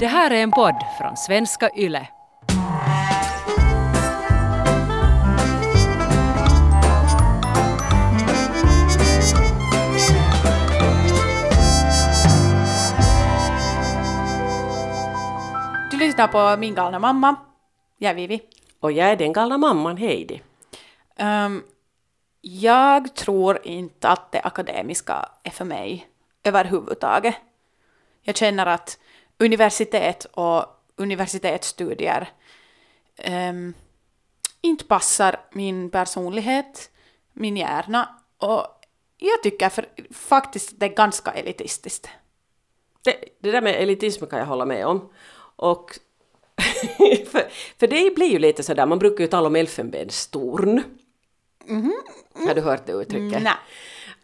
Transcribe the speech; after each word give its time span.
Det 0.00 0.06
här 0.06 0.30
är 0.30 0.42
en 0.42 0.50
podd 0.50 0.74
från 0.98 1.16
svenska 1.16 1.70
YLE. 1.76 2.08
Du 15.90 15.96
lyssnar 15.96 16.28
på 16.28 16.60
Min 16.60 16.74
galna 16.74 16.98
mamma. 16.98 17.36
Jag 17.98 18.10
är 18.10 18.14
Vivi. 18.14 18.40
Och 18.80 18.92
jag 18.92 19.10
är 19.10 19.16
den 19.16 19.32
galna 19.32 19.58
mamman 19.58 19.96
Heidi. 19.96 20.42
Ehm, 21.16 21.62
jag 22.40 23.14
tror 23.14 23.58
inte 23.66 24.08
att 24.08 24.32
det 24.32 24.40
akademiska 24.40 25.28
är 25.42 25.50
för 25.50 25.64
mig 25.64 26.08
överhuvudtaget. 26.44 27.34
Jag 28.22 28.36
känner 28.36 28.66
att 28.66 28.98
universitet 29.38 30.24
och 30.24 30.64
universitetsstudier 30.96 32.28
ehm, 33.16 33.74
inte 34.60 34.84
passar 34.84 35.40
min 35.52 35.90
personlighet, 35.90 36.90
min 37.32 37.56
hjärna 37.56 38.08
och 38.38 38.66
jag 39.18 39.42
tycker 39.42 39.68
för, 39.68 39.86
faktiskt 40.10 40.80
det 40.80 40.86
är 40.86 40.94
ganska 40.94 41.30
elitistiskt. 41.30 42.08
Det, 43.02 43.24
det 43.38 43.50
där 43.50 43.62
med 43.62 43.82
elitism 43.82 44.26
kan 44.26 44.38
jag 44.38 44.46
hålla 44.46 44.64
med 44.64 44.86
om. 44.86 45.12
Och 45.56 45.98
för, 47.30 47.50
för 47.78 47.86
det 47.86 48.14
blir 48.14 48.30
ju 48.30 48.38
lite 48.38 48.62
sådär, 48.62 48.86
man 48.86 48.98
brukar 48.98 49.24
ju 49.24 49.28
tala 49.28 49.46
om 49.46 49.56
elfenbenstorn. 49.56 50.82
Har 52.34 52.54
du 52.54 52.60
hört 52.60 52.86
det 52.86 52.92
uttrycket? 52.92 53.42
Nej. 53.42 53.52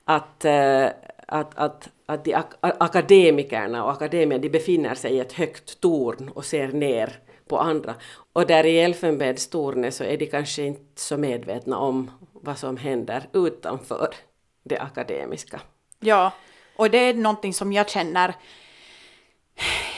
Att, 0.04 0.44
eh, 0.44 0.86
att, 1.28 1.58
att, 1.58 1.88
att 2.12 2.24
de 2.24 2.34
ak 2.34 2.54
akademikerna 2.62 3.84
och 3.84 3.90
akademien 3.90 4.40
de 4.40 4.48
befinner 4.48 4.94
sig 4.94 5.12
i 5.12 5.20
ett 5.20 5.32
högt 5.32 5.80
torn 5.80 6.28
och 6.28 6.44
ser 6.44 6.68
ner 6.68 7.18
på 7.48 7.58
andra. 7.58 7.94
Och 8.32 8.46
där 8.46 8.66
i 8.66 8.80
elfenbenstornet 8.80 9.94
så 9.94 10.04
är 10.04 10.16
de 10.16 10.26
kanske 10.26 10.62
inte 10.62 11.00
så 11.00 11.16
medvetna 11.16 11.78
om 11.78 12.10
vad 12.32 12.58
som 12.58 12.76
händer 12.76 13.28
utanför 13.32 14.14
det 14.62 14.78
akademiska. 14.78 15.60
Ja, 16.00 16.32
och 16.76 16.90
det 16.90 16.98
är 16.98 17.14
någonting 17.14 17.54
som 17.54 17.72
jag 17.72 17.90
känner 17.90 18.34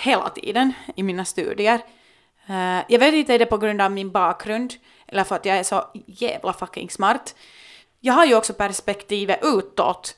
hela 0.03 0.29
tiden 0.29 0.73
i 0.97 1.03
mina 1.03 1.25
studier. 1.25 1.81
Eh, 2.47 2.81
jag 2.89 2.99
vet 2.99 3.15
inte, 3.15 3.35
är 3.35 3.39
det 3.39 3.47
på 3.47 3.59
grund 3.59 3.81
av 3.81 3.93
min 3.93 4.11
bakgrund 4.11 4.75
eller 5.07 5.25
för 5.25 5.35
att 5.35 5.45
jag 5.45 5.57
är 5.57 5.63
så 5.63 5.85
jävla 6.07 6.53
fucking 6.53 6.91
smart. 6.91 7.35
Jag 8.01 8.15
har 8.15 8.27
ju 8.27 8.35
också 8.35 8.53
perspektivet 8.53 9.41
utåt. 9.43 10.17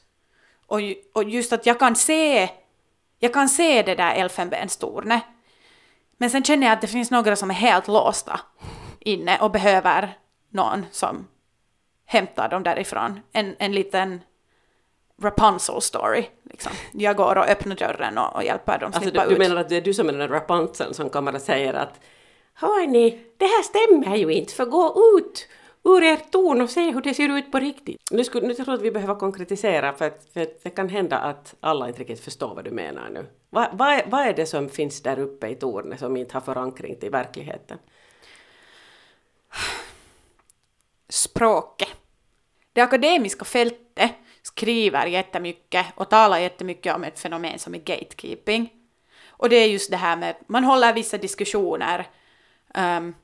Och, 0.67 0.81
och 1.13 1.25
just 1.25 1.53
att 1.53 1.67
jag 1.67 1.79
kan 1.79 1.97
se, 1.97 2.49
jag 3.19 3.33
kan 3.35 3.49
se 3.49 3.83
det 3.83 3.95
där 3.95 4.15
elfenbenstornet. 4.15 5.23
Men 6.17 6.31
sen 6.31 6.45
känner 6.45 6.67
jag 6.67 6.75
att 6.75 6.81
det 6.81 6.87
finns 6.87 7.11
några 7.11 7.37
som 7.37 7.51
är 7.51 7.55
helt 7.55 7.89
låsta 7.89 8.41
inne 9.01 9.39
och 9.41 9.51
behöver 9.51 10.19
någon 10.51 10.87
som 10.91 11.27
hämtar 12.07 12.49
dem 12.49 12.63
därifrån. 12.63 13.21
En, 13.33 13.57
en 13.59 13.73
liten 13.73 14.21
Rapunzel 15.23 15.81
story. 15.81 16.27
Liksom. 16.43 16.73
Jag 16.93 17.17
går 17.17 17.39
och 17.39 17.49
öppnar 17.49 17.77
dörren 17.77 18.19
och, 18.19 18.35
och 18.35 18.45
hjälper 18.45 18.79
dem 18.79 18.87
Alltså 18.87 19.01
slippa 19.01 19.23
du, 19.23 19.29
du 19.29 19.35
ut. 19.35 19.39
menar 19.39 19.57
att 19.57 19.69
det 19.69 19.77
är 19.77 19.81
du 19.81 19.95
som 19.95 20.09
är 20.09 20.13
den 20.13 20.21
där 20.21 20.29
Rapunzeln 20.29 20.95
som 20.95 21.11
kommer 21.11 21.35
och 21.35 21.41
säger 21.41 21.75
att 21.75 22.01
Hörni, 22.55 23.25
det 23.37 23.45
här 23.45 23.63
stämmer 23.63 24.17
ju 24.17 24.33
inte, 24.33 24.55
för 24.55 24.65
gå 24.65 24.97
ut 25.19 25.49
ur 25.87 26.03
ert 26.03 26.31
torn 26.31 26.61
och 26.61 26.71
se 26.71 26.91
hur 26.91 27.01
det 27.01 27.15
ser 27.15 27.39
ut 27.39 27.53
på 27.53 27.59
riktigt. 27.59 28.01
Nu, 28.11 28.25
skulle, 28.25 28.47
nu 28.47 28.55
tror 28.55 28.69
jag 28.69 28.75
att 28.75 28.83
vi 28.83 28.91
behöver 28.91 29.15
konkretisera 29.15 29.93
för 29.93 30.05
att, 30.05 30.29
för 30.33 30.41
att 30.43 30.63
det 30.63 30.71
kan 30.71 30.89
hända 30.89 31.19
att 31.19 31.55
alla 31.61 31.89
inte 31.89 32.01
riktigt 32.01 32.21
förstår 32.21 32.55
vad 32.55 32.65
du 32.65 32.71
menar 32.71 33.11
nu. 33.11 33.27
Vad, 33.51 33.69
vad, 33.73 33.89
är, 33.89 34.07
vad 34.07 34.21
är 34.21 34.33
det 34.33 34.47
som 34.47 34.69
finns 34.69 35.03
där 35.03 35.19
uppe 35.19 35.49
i 35.49 35.55
tornet 35.55 35.99
som 35.99 36.17
inte 36.17 36.35
har 36.35 36.41
förankring 36.41 36.97
till 37.01 37.11
verkligheten? 37.11 37.79
språket. 41.09 41.89
Det 42.73 42.81
akademiska 42.81 43.45
fältet 43.45 44.11
skriver 44.43 45.07
jättemycket 45.07 45.87
och 45.95 46.11
talar 46.11 46.39
jättemycket 46.39 46.95
om 46.95 47.05
ett 47.05 47.19
fenomen 47.19 47.59
som 47.59 47.75
är 47.75 47.79
gatekeeping. 47.79 48.73
Och 49.29 49.49
det 49.49 49.57
är 49.57 49.67
just 49.67 49.91
det 49.91 49.97
här 49.97 50.17
med 50.17 50.31
att 50.31 50.49
man 50.49 50.65
håller 50.65 50.93
vissa 50.93 51.19
diskussioner 51.19 52.07
ehm, 52.75 53.15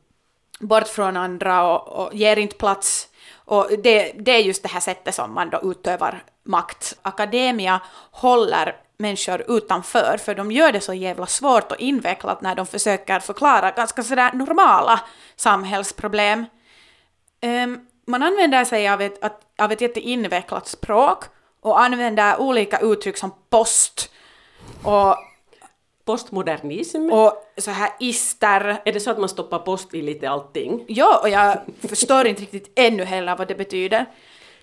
bort 0.60 0.88
från 0.88 1.16
andra 1.16 1.72
och, 1.72 1.88
och 1.88 2.14
ger 2.14 2.36
inte 2.36 2.56
plats. 2.56 3.08
Och 3.34 3.68
det, 3.82 4.12
det 4.18 4.30
är 4.32 4.38
just 4.38 4.62
det 4.62 4.68
här 4.68 4.80
sättet 4.80 5.14
som 5.14 5.34
man 5.34 5.50
då 5.50 5.60
utövar 5.62 6.24
makt. 6.44 6.98
Akademia 7.02 7.80
håller 8.10 8.76
människor 8.96 9.44
utanför 9.48 10.18
för 10.24 10.34
de 10.34 10.52
gör 10.52 10.72
det 10.72 10.80
så 10.80 10.94
jävla 10.94 11.26
svårt 11.26 11.72
och 11.72 11.80
invecklat 11.80 12.42
när 12.42 12.54
de 12.54 12.66
försöker 12.66 13.20
förklara 13.20 13.70
ganska 13.70 14.02
sådär 14.02 14.32
normala 14.32 15.00
samhällsproblem. 15.36 16.46
Um, 17.42 17.86
man 18.06 18.22
använder 18.22 18.64
sig 18.64 18.88
av 18.88 19.00
ett, 19.02 19.24
att- 19.24 19.42
av 19.58 19.72
ett 19.72 19.80
jätteinvecklat 19.80 20.68
språk 20.68 21.24
och 21.62 21.80
använder 21.80 22.40
olika 22.40 22.78
uttryck 22.78 23.16
som 23.16 23.30
post 23.50 24.10
och, 24.82 25.16
Postmodernism? 26.04 27.12
och 27.12 27.52
så 27.56 27.70
här 27.70 27.90
ister. 28.00 28.82
är 28.84 28.92
det 28.92 29.00
så 29.00 29.10
att 29.10 29.18
man 29.18 29.28
stoppar 29.28 29.58
post 29.58 29.94
i 29.94 30.02
lite 30.02 30.30
allting? 30.30 30.84
Ja, 30.88 31.18
och 31.22 31.28
jag 31.28 31.58
förstår 31.88 32.26
inte 32.26 32.42
riktigt 32.42 32.72
ännu 32.76 33.04
heller 33.04 33.36
vad 33.36 33.48
det 33.48 33.54
betyder. 33.54 34.06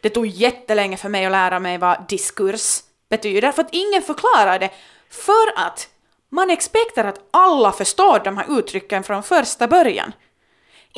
Det 0.01 0.09
tog 0.09 0.27
jättelänge 0.27 0.97
för 0.97 1.09
mig 1.09 1.25
att 1.25 1.31
lära 1.31 1.59
mig 1.59 1.77
vad 1.77 2.07
diskurs 2.09 2.79
betyder, 3.09 3.51
för 3.51 3.61
att 3.61 3.69
ingen 3.71 4.01
förklarar 4.01 4.59
det. 4.59 4.69
För 5.09 5.65
att 5.65 5.89
man 6.29 6.49
expektar 6.49 7.05
att 7.05 7.19
alla 7.31 7.71
förstår 7.71 8.19
de 8.23 8.37
här 8.37 8.59
uttrycken 8.59 9.03
från 9.03 9.23
första 9.23 9.67
början. 9.67 10.13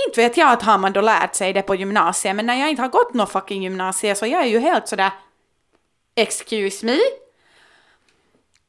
Inte 0.08 0.22
vet 0.22 0.38
jag 0.38 0.52
att 0.52 0.63
har 0.63 0.78
man 0.78 0.94
då 0.94 1.02
lärt 1.02 1.35
sig 1.35 1.53
det 1.53 1.62
på 1.62 1.75
gymnasiet, 1.75 2.35
men 2.35 2.46
när 2.46 2.56
jag 2.56 2.69
inte 2.69 2.81
har 2.81 2.90
gått 2.90 3.13
någon 3.13 3.28
fucking 3.28 3.63
gymnasie 3.63 4.16
så 4.16 4.25
jag 4.25 4.41
är 4.41 4.47
ju 4.47 4.59
helt 4.59 4.88
sådär 4.88 5.12
excuse 6.16 6.85
me. 6.85 6.97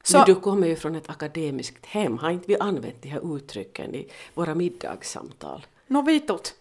Så, 0.02 0.16
Men 0.16 0.26
du 0.26 0.34
kommer 0.34 0.66
ju 0.66 0.76
från 0.76 0.94
ett 0.94 1.10
akademiskt 1.10 1.86
hem, 1.86 2.18
har 2.18 2.30
inte 2.30 2.46
vi 2.46 2.58
använt 2.58 3.02
de 3.02 3.08
här 3.08 3.36
uttrycken 3.36 3.94
i 3.94 4.10
våra 4.34 4.54
middagssamtal? 4.54 5.66
Nå 5.86 6.02
vitut. 6.02 6.54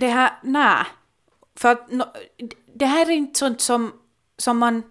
det 0.00 0.08
här, 0.08 0.32
nej. 0.42 0.84
För 1.54 1.68
att 1.68 1.90
no, 1.90 2.04
det 2.74 2.86
här 2.86 3.06
är 3.06 3.10
inte 3.10 3.38
sånt 3.38 3.60
som, 3.60 3.92
som 4.36 4.58
man 4.58 4.82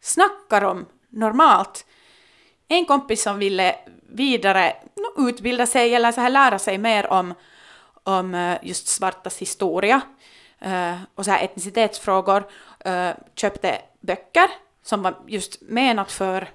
snackar 0.00 0.64
om 0.64 0.86
normalt. 1.08 1.86
En 2.68 2.84
kompis 2.84 3.22
som 3.22 3.38
ville 3.38 3.76
vidare 4.08 4.76
no, 4.94 5.28
utbilda 5.28 5.66
sig 5.66 5.94
eller 5.94 6.12
så 6.12 6.20
här 6.20 6.30
lära 6.30 6.58
sig 6.58 6.78
mer 6.78 7.06
om, 7.06 7.34
om 8.02 8.34
eh, 8.34 8.58
just 8.62 8.88
svartas 8.88 9.38
historia 9.38 10.00
eh, 10.58 10.94
och 11.14 11.24
så 11.24 11.30
här 11.30 11.44
etnicitetsfrågor 11.44 12.44
eh, 12.84 13.10
köpte 13.34 13.78
böcker 14.00 14.50
som 14.84 15.02
var 15.02 15.14
just 15.26 15.62
menat 15.62 16.12
för, 16.12 16.48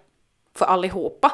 för 0.56 0.66
allihopa. 0.66 1.32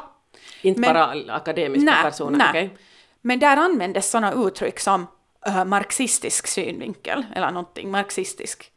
Inte 0.62 0.80
Men- 0.80 0.94
bara 0.94 1.34
akademiska 1.34 1.90
Nej, 1.90 2.02
personer, 2.02 2.38
nej. 2.38 2.48
okej? 2.48 2.78
Men 3.20 3.38
där 3.38 3.56
användes 3.56 4.10
sådana 4.10 4.32
uttryck 4.32 4.80
som 4.80 5.06
äh, 5.46 5.64
marxistisk 5.64 6.46
synvinkel, 6.46 7.26
eller 7.34 7.50
någonting 7.50 7.90
marxistisk. 7.90 8.72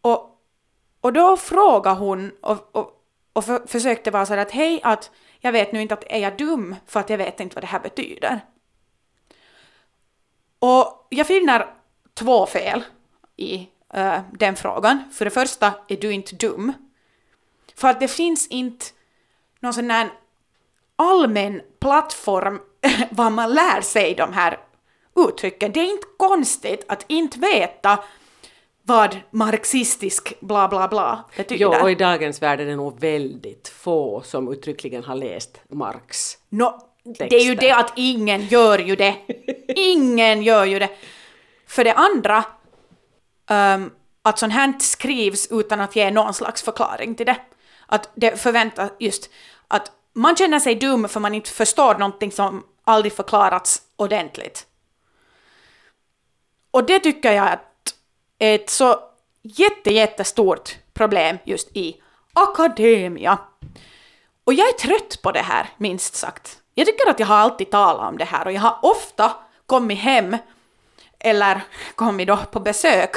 Och, 0.00 0.40
och 1.00 1.12
då 1.12 1.36
frågade 1.36 1.96
hon 1.96 2.32
och, 2.40 2.76
och, 2.76 3.04
och 3.32 3.44
för, 3.44 3.66
försökte 3.66 4.10
vara 4.10 4.26
så 4.26 4.34
att 4.34 4.50
hej, 4.50 4.80
att 4.82 5.10
jag 5.40 5.52
vet 5.52 5.72
nu 5.72 5.82
inte 5.82 5.94
att 5.94 6.04
är 6.06 6.18
jag 6.18 6.36
dum 6.36 6.76
för 6.86 7.00
att 7.00 7.10
jag 7.10 7.18
vet 7.18 7.40
inte 7.40 7.54
vad 7.54 7.62
det 7.62 7.68
här 7.68 7.80
betyder. 7.80 8.40
Och 10.58 11.06
jag 11.10 11.26
finner 11.26 11.66
två 12.14 12.46
fel 12.46 12.84
i 13.36 13.68
äh, 13.94 14.20
den 14.32 14.56
frågan. 14.56 15.04
För 15.12 15.24
det 15.24 15.30
första 15.30 15.72
är 15.88 15.96
du 15.96 16.12
inte 16.12 16.36
dum. 16.36 16.72
För 17.74 17.88
att 17.88 18.00
det 18.00 18.08
finns 18.08 18.46
inte 18.46 18.86
någon 19.60 19.74
sån 19.74 19.90
här 19.90 20.10
allmän 20.96 21.62
plattform 21.80 22.60
var 23.10 23.30
man 23.30 23.54
lär 23.54 23.80
sig 23.80 24.14
de 24.14 24.32
här 24.32 24.58
uttrycken. 25.16 25.72
Det 25.72 25.80
är 25.80 25.90
inte 25.90 26.06
konstigt 26.16 26.84
att 26.88 27.04
inte 27.08 27.38
veta 27.38 27.98
vad 28.82 29.16
marxistisk 29.30 30.40
bla 30.40 30.68
bla 30.68 30.88
bla 30.88 31.24
betyder. 31.36 31.62
Jo, 31.62 31.74
och 31.82 31.90
i 31.90 31.94
dagens 31.94 32.42
värld 32.42 32.60
är 32.60 32.66
det 32.66 32.76
nog 32.76 33.00
väldigt 33.00 33.68
få 33.68 34.22
som 34.24 34.52
uttryckligen 34.52 35.04
har 35.04 35.14
läst 35.14 35.60
Marx. 35.68 36.38
Nå, 36.48 36.88
det 37.04 37.34
är 37.34 37.44
ju 37.44 37.54
texter. 37.54 37.68
det 37.68 37.76
att 37.76 37.92
ingen 37.96 38.46
gör 38.46 38.78
ju 38.78 38.96
det. 38.96 39.16
Ingen 39.76 40.42
gör 40.42 40.64
ju 40.64 40.78
det. 40.78 40.90
För 41.66 41.84
det 41.84 41.92
andra, 41.92 42.44
ehm, 43.50 43.90
att 44.22 44.38
sånt 44.38 44.52
här 44.52 44.72
skrivs 44.80 45.48
utan 45.50 45.80
att 45.80 45.96
ge 45.96 46.10
någon 46.10 46.34
slags 46.34 46.62
förklaring 46.62 47.14
till 47.14 47.26
det. 47.26 47.36
Att 47.92 48.10
det 48.14 48.40
förväntas 48.40 48.90
just 48.98 49.30
att 49.68 49.92
man 50.12 50.36
känner 50.36 50.60
sig 50.60 50.74
dum 50.74 51.08
för 51.08 51.20
man 51.20 51.34
inte 51.34 51.50
förstår 51.50 51.94
någonting 51.94 52.32
som 52.32 52.66
aldrig 52.84 53.12
förklarats 53.12 53.82
ordentligt. 53.96 54.66
Och 56.70 56.86
det 56.86 56.98
tycker 56.98 57.32
jag 57.32 57.48
att 57.48 57.94
är 58.38 58.54
ett 58.54 58.70
så 58.70 59.00
jätte, 59.42 59.92
jättestort 59.92 60.76
problem 60.94 61.38
just 61.44 61.76
i 61.76 62.02
akademia. 62.32 63.38
Och 64.44 64.54
jag 64.54 64.68
är 64.68 64.72
trött 64.72 65.22
på 65.22 65.32
det 65.32 65.42
här, 65.42 65.68
minst 65.76 66.14
sagt. 66.14 66.58
Jag 66.74 66.86
tycker 66.86 67.10
att 67.10 67.20
jag 67.20 67.26
har 67.26 67.36
alltid 67.36 67.70
talat 67.70 68.08
om 68.08 68.18
det 68.18 68.24
här 68.24 68.46
och 68.46 68.52
jag 68.52 68.60
har 68.60 68.78
ofta 68.82 69.32
kommit 69.66 69.98
hem 69.98 70.36
eller 71.18 71.60
kommit 71.94 72.28
då 72.28 72.36
på 72.36 72.60
besök 72.60 73.16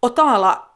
och 0.00 0.16
talat 0.16 0.75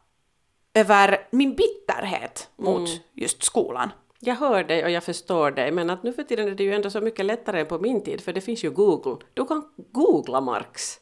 över 0.75 1.27
min 1.31 1.55
bitterhet 1.55 2.49
mot 2.57 2.89
just 3.15 3.43
skolan. 3.43 3.91
Jag 4.19 4.35
hör 4.35 4.65
dig 4.65 4.85
och 4.85 4.91
jag 4.91 5.05
förstår 5.05 5.51
dig, 5.51 5.73
men 5.73 5.91
att 5.91 6.03
nu 6.03 6.13
för 6.13 6.23
tiden 6.23 6.49
är 6.49 6.55
det 6.55 6.65
ju 6.65 6.75
ändå 6.75 6.91
så 6.91 7.01
mycket 7.01 7.27
lättare 7.27 7.61
än 7.61 7.67
på 7.67 7.79
min 7.79 8.05
tid, 8.05 8.21
för 8.21 8.33
det 8.33 8.41
finns 8.41 8.65
ju 8.65 8.71
Google. 8.71 9.17
Du 9.35 9.47
kan 9.47 9.65
googla 9.77 10.41
Marx. 10.41 11.01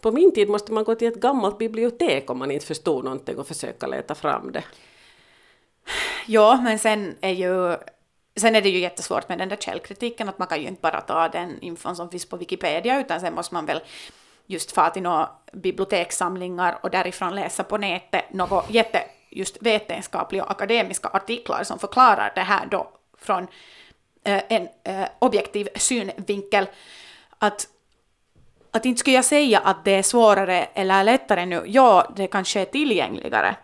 På 0.00 0.12
min 0.12 0.34
tid 0.34 0.48
måste 0.48 0.72
man 0.72 0.84
gå 0.84 0.94
till 0.94 1.08
ett 1.08 1.20
gammalt 1.20 1.58
bibliotek 1.58 2.30
om 2.30 2.38
man 2.38 2.50
inte 2.50 2.66
förstod 2.66 3.04
någonting 3.04 3.38
och 3.38 3.46
försöka 3.46 3.86
leta 3.86 4.14
fram 4.14 4.52
det. 4.52 4.64
Ja, 6.26 6.60
men 6.64 6.78
sen 6.78 7.16
är 7.20 7.32
ju 7.32 7.76
Sen 8.38 8.54
är 8.54 8.62
det 8.62 8.68
ju 8.68 8.78
jättesvårt 8.78 9.28
med 9.28 9.38
den 9.38 9.48
där 9.48 9.56
källkritiken, 9.56 10.28
att 10.28 10.38
man 10.38 10.48
kan 10.48 10.60
ju 10.60 10.68
inte 10.68 10.80
bara 10.80 11.00
ta 11.00 11.28
den 11.28 11.60
infon 11.62 11.96
som 11.96 12.10
finns 12.10 12.26
på 12.26 12.36
Wikipedia, 12.36 13.00
utan 13.00 13.20
sen 13.20 13.34
måste 13.34 13.54
man 13.54 13.66
väl 13.66 13.80
just 14.46 14.72
fara 14.72 14.90
till 14.90 15.02
några 15.02 15.28
bibliotekssamlingar 15.52 16.78
och 16.82 16.90
därifrån 16.90 17.34
läsa 17.34 17.64
på 17.64 17.78
nätet 17.78 18.32
något 18.32 18.70
jätte 18.70 19.02
just 19.30 19.62
vetenskapliga 19.62 20.44
och 20.44 20.50
akademiska 20.50 21.08
artiklar 21.08 21.64
som 21.64 21.78
förklarar 21.78 22.32
det 22.34 22.40
här 22.40 22.66
då 22.66 22.90
från 23.18 23.42
eh, 24.24 24.42
en 24.48 24.68
eh, 24.84 25.08
objektiv 25.18 25.68
synvinkel. 25.76 26.66
Att, 27.38 27.68
att 28.70 28.84
inte 28.84 29.00
skulle 29.00 29.16
jag 29.16 29.24
säga 29.24 29.58
att 29.58 29.84
det 29.84 29.90
är 29.90 30.02
svårare 30.02 30.64
eller 30.74 31.04
lättare 31.04 31.46
nu. 31.46 31.62
Ja, 31.66 32.12
det 32.16 32.26
kanske 32.26 32.60
är 32.60 32.64
tillgängligare. 32.64 33.56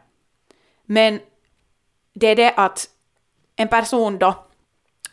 Men 0.85 1.21
det 2.15 2.27
är 2.27 2.37
det 2.37 2.53
att 2.57 2.89
en 3.57 3.69
person 3.69 4.19
då 4.19 4.35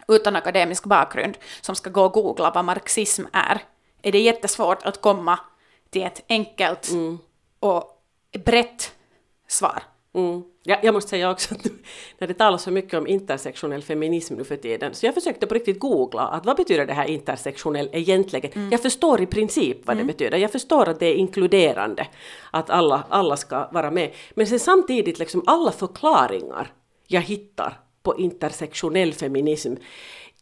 utan 0.07 0.35
akademisk 0.35 0.85
bakgrund 0.85 1.37
som 1.61 1.75
ska 1.75 1.89
gå 1.89 2.05
och 2.05 2.13
googla 2.13 2.51
vad 2.51 2.65
marxism 2.65 3.25
är, 3.33 3.61
är 4.01 4.11
det 4.11 4.19
jättesvårt 4.19 4.83
att 4.83 5.01
komma 5.01 5.39
till 5.89 6.03
ett 6.03 6.23
enkelt 6.29 6.89
Mm. 6.91 7.17
och 7.59 7.83
brett 8.45 8.91
svar. 9.47 9.83
Mm. 10.13 10.43
Ja, 10.63 10.77
jag 10.83 10.93
måste 10.93 11.09
säga 11.09 11.31
också 11.31 11.55
att 11.55 11.65
när 12.17 12.27
det 12.27 12.33
talas 12.33 12.63
så 12.63 12.71
mycket 12.71 12.93
om 12.93 13.07
intersektionell 13.07 13.83
feminism 13.83 14.35
nu 14.35 14.43
för 14.43 14.55
tiden, 14.57 14.93
så 14.93 15.05
jag 15.05 15.13
försökte 15.15 15.47
på 15.47 15.53
riktigt 15.53 15.79
googla 15.79 16.21
att 16.27 16.45
vad 16.45 16.57
betyder 16.57 16.85
det 16.85 16.93
här 16.93 17.05
intersektionell 17.05 17.89
egentligen? 17.91 18.69
Jag 18.71 18.81
förstår 18.81 19.21
i 19.21 19.25
princip 19.25 19.77
vad 19.87 19.97
det 19.97 20.03
betyder, 20.03 20.37
jag 20.37 20.51
förstår 20.51 20.89
att 20.89 20.99
det 20.99 21.05
är 21.05 21.13
inkluderande, 21.15 22.07
att 22.51 22.69
alla, 22.69 23.03
alla 23.09 23.37
ska 23.37 23.69
vara 23.71 23.91
med. 23.91 24.11
Men 24.33 24.47
sen 24.47 24.59
samtidigt 24.59 25.19
liksom 25.19 25.43
alla 25.45 25.71
förklaringar 25.71 26.73
jag 27.07 27.21
hittar 27.21 27.79
på 28.03 28.19
intersektionell 28.19 29.13
feminism, 29.13 29.73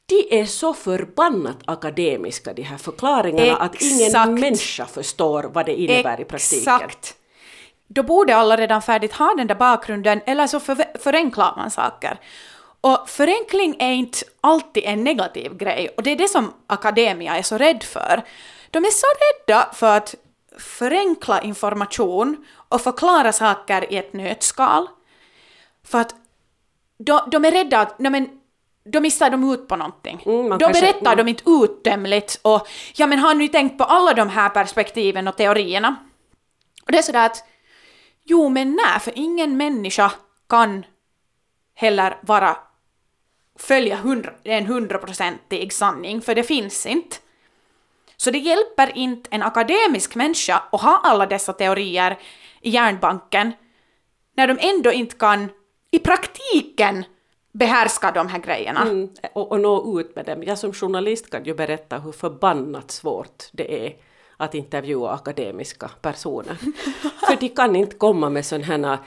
de 0.07 0.41
är 0.41 0.45
så 0.45 0.73
förbannat 0.73 1.57
akademiska 1.65 2.53
de 2.53 2.61
här 2.61 2.77
förklaringarna 2.77 3.57
att 3.57 3.81
ingen 3.81 4.07
Exakt. 4.07 4.31
människa 4.31 4.85
förstår 4.85 5.43
vad 5.43 5.65
det 5.65 5.75
innebär 5.75 6.21
i 6.21 6.25
praktiken. 6.25 6.75
Exakt. 6.75 7.15
Då 7.87 8.03
borde 8.03 8.35
alla 8.35 8.57
redan 8.57 8.81
färdigt 8.81 9.13
ha 9.13 9.33
den 9.37 9.47
där 9.47 9.55
bakgrunden, 9.55 10.21
eller 10.25 10.47
så 10.47 10.59
för, 10.59 10.97
förenklar 10.99 11.53
man 11.57 11.71
saker. 11.71 12.19
Och 12.81 13.09
förenkling 13.09 13.75
är 13.79 13.91
inte 13.91 14.17
alltid 14.41 14.83
en 14.85 15.03
negativ 15.03 15.57
grej, 15.57 15.89
och 15.97 16.03
det 16.03 16.11
är 16.11 16.15
det 16.15 16.27
som 16.27 16.53
akademia 16.67 17.37
är 17.37 17.41
så 17.41 17.57
rädd 17.57 17.83
för. 17.83 18.23
De 18.71 18.85
är 18.85 18.91
så 18.91 19.07
rädda 19.23 19.69
för 19.73 19.97
att 19.97 20.15
förenkla 20.57 21.41
information 21.41 22.45
och 22.69 22.81
förklara 22.81 23.33
saker 23.33 23.93
i 23.93 23.97
ett 23.97 24.13
nötskal. 24.13 24.87
För 25.83 25.97
att 25.97 26.15
de, 26.97 27.21
de 27.31 27.45
är 27.45 27.51
rädda 27.51 27.79
att, 27.79 27.99
nej 27.99 28.11
men, 28.11 28.36
då 28.91 28.99
missar 28.99 29.29
de 29.29 29.53
ut 29.53 29.67
på 29.67 29.75
någonting. 29.75 30.23
Mm, 30.25 30.49
då 30.49 30.57
kanske- 30.57 30.81
berättar 30.81 31.13
mm. 31.13 31.25
de 31.25 31.29
inte 31.29 31.43
uttömligt 31.49 32.39
och 32.41 32.67
ja 32.95 33.07
men 33.07 33.19
har 33.19 33.33
ni 33.33 33.49
tänkt 33.49 33.77
på 33.77 33.83
alla 33.83 34.13
de 34.13 34.29
här 34.29 34.49
perspektiven 34.49 35.27
och 35.27 35.37
teorierna? 35.37 35.95
Och 36.85 36.91
det 36.91 36.97
är 36.97 37.01
sådär 37.01 37.25
att 37.25 37.43
jo 38.23 38.49
men 38.49 38.71
nej, 38.71 38.99
för 38.99 39.13
ingen 39.15 39.57
människa 39.57 40.11
kan 40.49 40.85
heller 41.75 42.17
vara 42.21 42.57
följa 43.59 43.95
hundra, 43.95 44.31
en 44.43 44.65
hundraprocentig 44.65 45.73
sanning, 45.73 46.21
för 46.21 46.35
det 46.35 46.43
finns 46.43 46.85
inte. 46.85 47.17
Så 48.17 48.31
det 48.31 48.37
hjälper 48.37 48.97
inte 48.97 49.29
en 49.31 49.43
akademisk 49.43 50.15
människa 50.15 50.63
att 50.71 50.81
ha 50.81 51.01
alla 51.03 51.25
dessa 51.25 51.53
teorier 51.53 52.19
i 52.61 52.69
hjärnbanken 52.69 53.51
när 54.35 54.47
de 54.47 54.57
ändå 54.61 54.91
inte 54.91 55.15
kan 55.15 55.49
i 55.91 55.99
praktiken 55.99 57.05
behärska 57.57 58.11
de 58.11 58.27
här 58.27 58.39
grejerna. 58.39 58.81
Mm, 58.81 59.09
och, 59.33 59.51
och 59.51 59.59
nå 59.59 59.99
ut 59.99 60.15
med 60.15 60.25
dem. 60.25 60.43
Jag 60.43 60.57
som 60.57 60.73
journalist 60.73 61.29
kan 61.29 61.43
ju 61.43 61.53
berätta 61.53 61.97
hur 61.97 62.11
förbannat 62.11 62.91
svårt 62.91 63.43
det 63.51 63.85
är 63.85 63.95
att 64.37 64.55
intervjua 64.55 65.11
akademiska 65.11 65.91
personer. 66.01 66.55
För 67.27 67.39
de 67.39 67.49
kan 67.49 67.75
inte 67.75 67.95
komma 67.95 68.29
med 68.29 68.45
sådana 68.45 68.99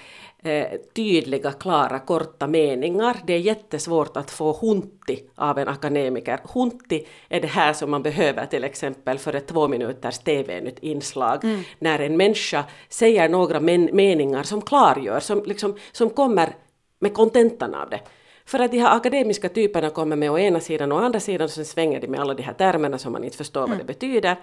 här 0.42 0.62
eh, 0.62 0.78
tydliga, 0.94 1.52
klara, 1.52 1.98
korta 1.98 2.46
meningar. 2.46 3.16
Det 3.26 3.32
är 3.32 3.38
jättesvårt 3.38 4.16
att 4.16 4.30
få 4.30 4.58
hunti 4.60 5.22
av 5.34 5.58
en 5.58 5.68
akademiker. 5.68 6.40
Hunti 6.54 7.06
är 7.28 7.40
det 7.40 7.48
här 7.48 7.72
som 7.72 7.90
man 7.90 8.02
behöver 8.02 8.46
till 8.46 8.64
exempel 8.64 9.18
för 9.18 9.34
ett 9.34 9.46
två 9.46 9.68
minuters 9.68 10.18
TV-nytt 10.18 10.78
inslag. 10.78 11.44
När 11.78 11.98
en 11.98 12.16
människa 12.16 12.64
säger 12.88 13.28
några 13.28 13.60
men- 13.60 13.90
meningar 13.92 14.42
som 14.42 14.62
klargör, 14.62 15.20
som, 15.20 15.42
liksom, 15.46 15.76
som 15.92 16.10
kommer 16.10 16.54
med 17.00 17.14
kontentan 17.14 17.74
av 17.74 17.90
det. 17.90 18.00
För 18.46 18.58
att 18.58 18.70
de 18.70 18.78
här 18.78 18.96
akademiska 18.96 19.48
typerna 19.48 19.90
kommer 19.90 20.16
med 20.16 20.30
å 20.30 20.38
ena 20.38 20.60
sidan 20.60 20.92
och 20.92 20.98
å 20.98 21.02
andra 21.04 21.20
sidan 21.20 21.48
så 21.48 21.64
svänger 21.64 22.00
de 22.00 22.08
med 22.08 22.20
alla 22.20 22.34
de 22.34 22.42
här 22.42 22.52
termerna 22.54 22.98
som 22.98 23.12
man 23.12 23.24
inte 23.24 23.36
förstår 23.36 23.66
vad 23.66 23.78
det 23.78 23.84
betyder. 23.84 24.36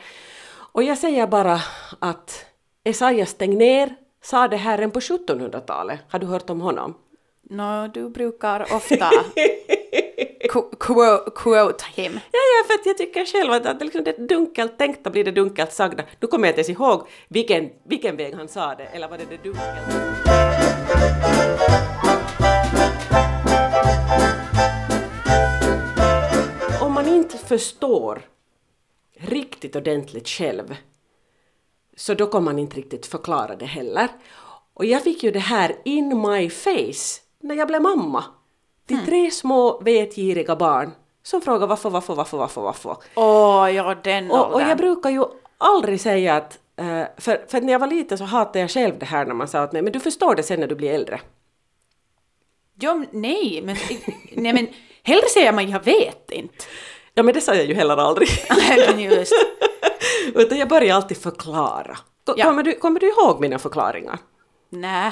Och 0.71 0.83
jag 0.83 0.97
säger 0.97 1.27
bara 1.27 1.59
att 1.99 2.45
Esaias 2.83 3.33
Tegnér 3.33 3.95
sa 4.23 4.47
det 4.47 4.57
här 4.57 4.77
redan 4.77 4.91
på 4.91 4.99
1700-talet. 4.99 5.99
Har 6.09 6.19
du 6.19 6.25
hört 6.27 6.49
om 6.49 6.61
honom? 6.61 6.93
Nå, 7.49 7.87
du 7.93 8.09
brukar 8.09 8.61
ofta 8.73 8.95
qu- 10.49 10.75
quote, 10.79 11.31
quote 11.35 11.85
him. 11.95 12.13
Ja, 12.13 12.39
ja, 12.39 12.67
för 12.67 12.73
att 12.73 12.85
jag 12.85 12.97
tycker 12.97 13.25
själv 13.25 13.51
att, 13.51 13.65
att 13.65 13.81
liksom 13.81 14.03
det 14.03 14.27
dunkelt 14.29 14.77
tänkta 14.77 15.09
blir 15.09 15.23
det 15.23 15.31
dunkelt 15.31 15.71
sagda. 15.73 16.03
Nu 16.19 16.27
kommer 16.27 16.47
jag 16.47 16.51
inte 16.51 16.59
ens 16.71 16.79
ihåg 16.79 17.07
vilken, 17.27 17.69
vilken 17.85 18.17
väg 18.17 18.35
han 18.35 18.47
sa 18.47 18.75
det, 18.75 18.83
eller 18.85 19.07
var 19.07 19.17
det 19.17 19.23
det 19.29 19.43
dunkelt? 19.43 19.67
Inte 27.33 27.47
förstår 27.47 28.21
riktigt 29.17 29.75
ordentligt 29.75 30.27
själv 30.27 30.75
så 31.95 32.13
då 32.13 32.27
kommer 32.27 32.45
man 32.45 32.59
inte 32.59 32.77
riktigt 32.77 33.05
förklara 33.05 33.55
det 33.55 33.65
heller. 33.65 34.07
Och 34.73 34.85
jag 34.85 35.03
fick 35.03 35.23
ju 35.23 35.31
det 35.31 35.39
här 35.39 35.77
in 35.85 36.21
my 36.21 36.49
face 36.49 37.21
när 37.39 37.55
jag 37.55 37.67
blev 37.67 37.81
mamma. 37.81 38.23
De 38.85 39.05
tre 39.05 39.31
små 39.31 39.79
vetgiriga 39.79 40.55
barn 40.55 40.91
som 41.23 41.41
frågar 41.41 41.67
varför, 41.67 41.89
varför, 41.89 42.15
varför, 42.15 42.37
varför, 42.37 42.61
varför. 42.61 42.97
Åh, 43.15 43.71
ja 43.71 43.95
den 44.03 44.31
Och, 44.31 44.53
och 44.53 44.61
jag 44.61 44.77
brukar 44.77 45.09
ju 45.09 45.23
aldrig 45.57 46.01
säga 46.01 46.35
att, 46.35 46.59
eh, 46.75 47.03
för, 47.17 47.45
för 47.47 47.61
när 47.61 47.71
jag 47.71 47.79
var 47.79 47.87
liten 47.87 48.17
så 48.17 48.23
hatade 48.23 48.59
jag 48.59 48.71
själv 48.71 48.99
det 48.99 49.05
här 49.05 49.25
när 49.25 49.33
man 49.33 49.47
sa 49.47 49.63
åt 49.63 49.71
mig, 49.71 49.81
men 49.81 49.93
du 49.93 49.99
förstår 49.99 50.35
det 50.35 50.43
sen 50.43 50.59
när 50.59 50.67
du 50.67 50.75
blir 50.75 50.93
äldre. 50.93 51.19
Ja, 52.79 53.03
nej, 53.11 53.61
men, 53.65 53.75
nej, 54.31 54.53
men 54.53 54.67
hellre 55.03 55.27
säger 55.33 55.53
man 55.53 55.69
jag 55.69 55.83
vet 55.83 56.31
inte. 56.31 56.65
Ja 57.17 57.23
men 57.23 57.33
det 57.33 57.41
sa 57.41 57.55
jag 57.55 57.65
ju 57.65 57.73
heller 57.73 57.97
aldrig. 57.97 58.29
Just. 58.97 59.33
Utan 60.35 60.57
jag 60.57 60.69
börjar 60.69 60.95
alltid 60.95 61.17
förklara. 61.17 61.97
Ja. 62.35 62.45
Kommer, 62.45 62.63
du, 62.63 62.73
kommer 62.73 62.99
du 62.99 63.09
ihåg 63.09 63.39
mina 63.39 63.59
förklaringar? 63.59 64.19
Nej. 64.69 65.11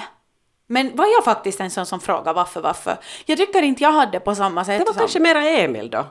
Men 0.68 0.96
var 0.96 1.06
jag 1.06 1.24
faktiskt 1.24 1.60
en 1.60 1.72
sån 1.72 1.86
som 1.86 2.00
frågar 2.00 2.34
varför, 2.34 2.62
varför? 2.62 2.98
Jag 3.26 3.38
tycker 3.38 3.62
inte 3.62 3.84
jag 3.84 3.92
hade 3.92 4.20
på 4.20 4.36
samma 4.36 4.66
sätt 4.66 4.80
Det 4.80 4.86
var 4.86 4.94
som... 4.94 5.00
kanske 5.00 5.20
mera 5.20 5.44
Emil 5.44 5.90
då. 5.90 6.06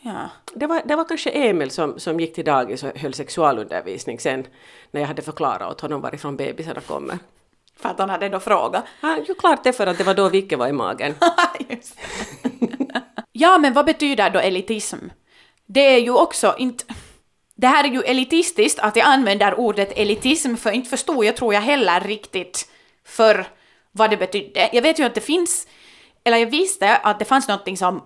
Ja. 0.00 0.28
Det 0.54 0.66
var, 0.66 0.82
det 0.84 0.96
var 0.96 1.04
kanske 1.04 1.30
Emil 1.30 1.70
som, 1.70 1.98
som 1.98 2.20
gick 2.20 2.34
till 2.34 2.44
dagis 2.44 2.82
och 2.82 2.98
höll 2.98 3.14
sexualundervisning 3.14 4.20
sen 4.20 4.46
när 4.90 5.00
jag 5.00 5.08
hade 5.08 5.22
förklarat 5.22 5.72
åt 5.72 5.80
honom 5.80 6.00
varifrån 6.00 6.36
bebisarna 6.36 6.80
kommer. 6.80 7.18
För 7.76 7.88
att 7.88 7.98
han 7.98 8.10
hade 8.10 8.28
då 8.28 8.40
frågat. 8.40 8.84
Ja, 9.00 9.18
ju 9.28 9.34
klart 9.34 9.64
det 9.64 9.72
för 9.72 9.86
att 9.86 9.98
det 9.98 10.04
var 10.04 10.14
då 10.14 10.28
Vicke 10.28 10.56
var 10.56 10.68
i 10.68 10.72
magen. 10.72 11.14
Just 11.68 11.96
ja, 13.38 13.58
men 13.58 13.72
vad 13.72 13.86
betyder 13.86 14.30
då 14.30 14.38
elitism? 14.38 14.98
Det 15.66 15.94
är 15.94 15.98
ju 15.98 16.10
också 16.10 16.54
inte... 16.58 16.84
Det 17.56 17.66
här 17.66 17.84
är 17.84 17.88
ju 17.88 18.02
elitistiskt 18.02 18.78
att 18.78 18.96
jag 18.96 19.06
använder 19.06 19.60
ordet 19.60 19.92
elitism, 19.96 20.54
för 20.54 20.70
inte 20.70 20.90
förstod 20.90 21.24
jag 21.24 21.36
tror 21.36 21.54
jag 21.54 21.60
heller 21.60 22.00
riktigt 22.00 22.68
för 23.06 23.46
vad 23.92 24.10
det 24.10 24.16
betydde. 24.16 24.70
Jag 24.72 24.82
vet 24.82 24.98
ju 24.98 25.04
att 25.04 25.14
det 25.14 25.20
finns, 25.20 25.66
eller 26.24 26.36
jag 26.36 26.46
visste 26.46 26.96
att 26.96 27.18
det 27.18 27.24
fanns 27.24 27.48
någonting 27.48 27.76
som 27.76 28.02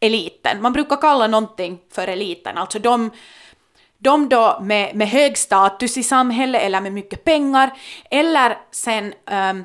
eliten. 0.00 0.62
Man 0.62 0.72
brukar 0.72 0.96
kalla 0.96 1.26
någonting 1.26 1.78
för 1.92 2.08
eliten, 2.08 2.58
alltså 2.58 2.78
de, 2.78 3.10
de 3.98 4.28
då 4.28 4.58
med, 4.62 4.96
med 4.96 5.08
hög 5.08 5.38
status 5.38 5.96
i 5.96 6.02
samhället 6.02 6.62
eller 6.62 6.80
med 6.80 6.92
mycket 6.92 7.24
pengar, 7.24 7.70
eller 8.10 8.58
sen 8.70 9.14
um, 9.30 9.64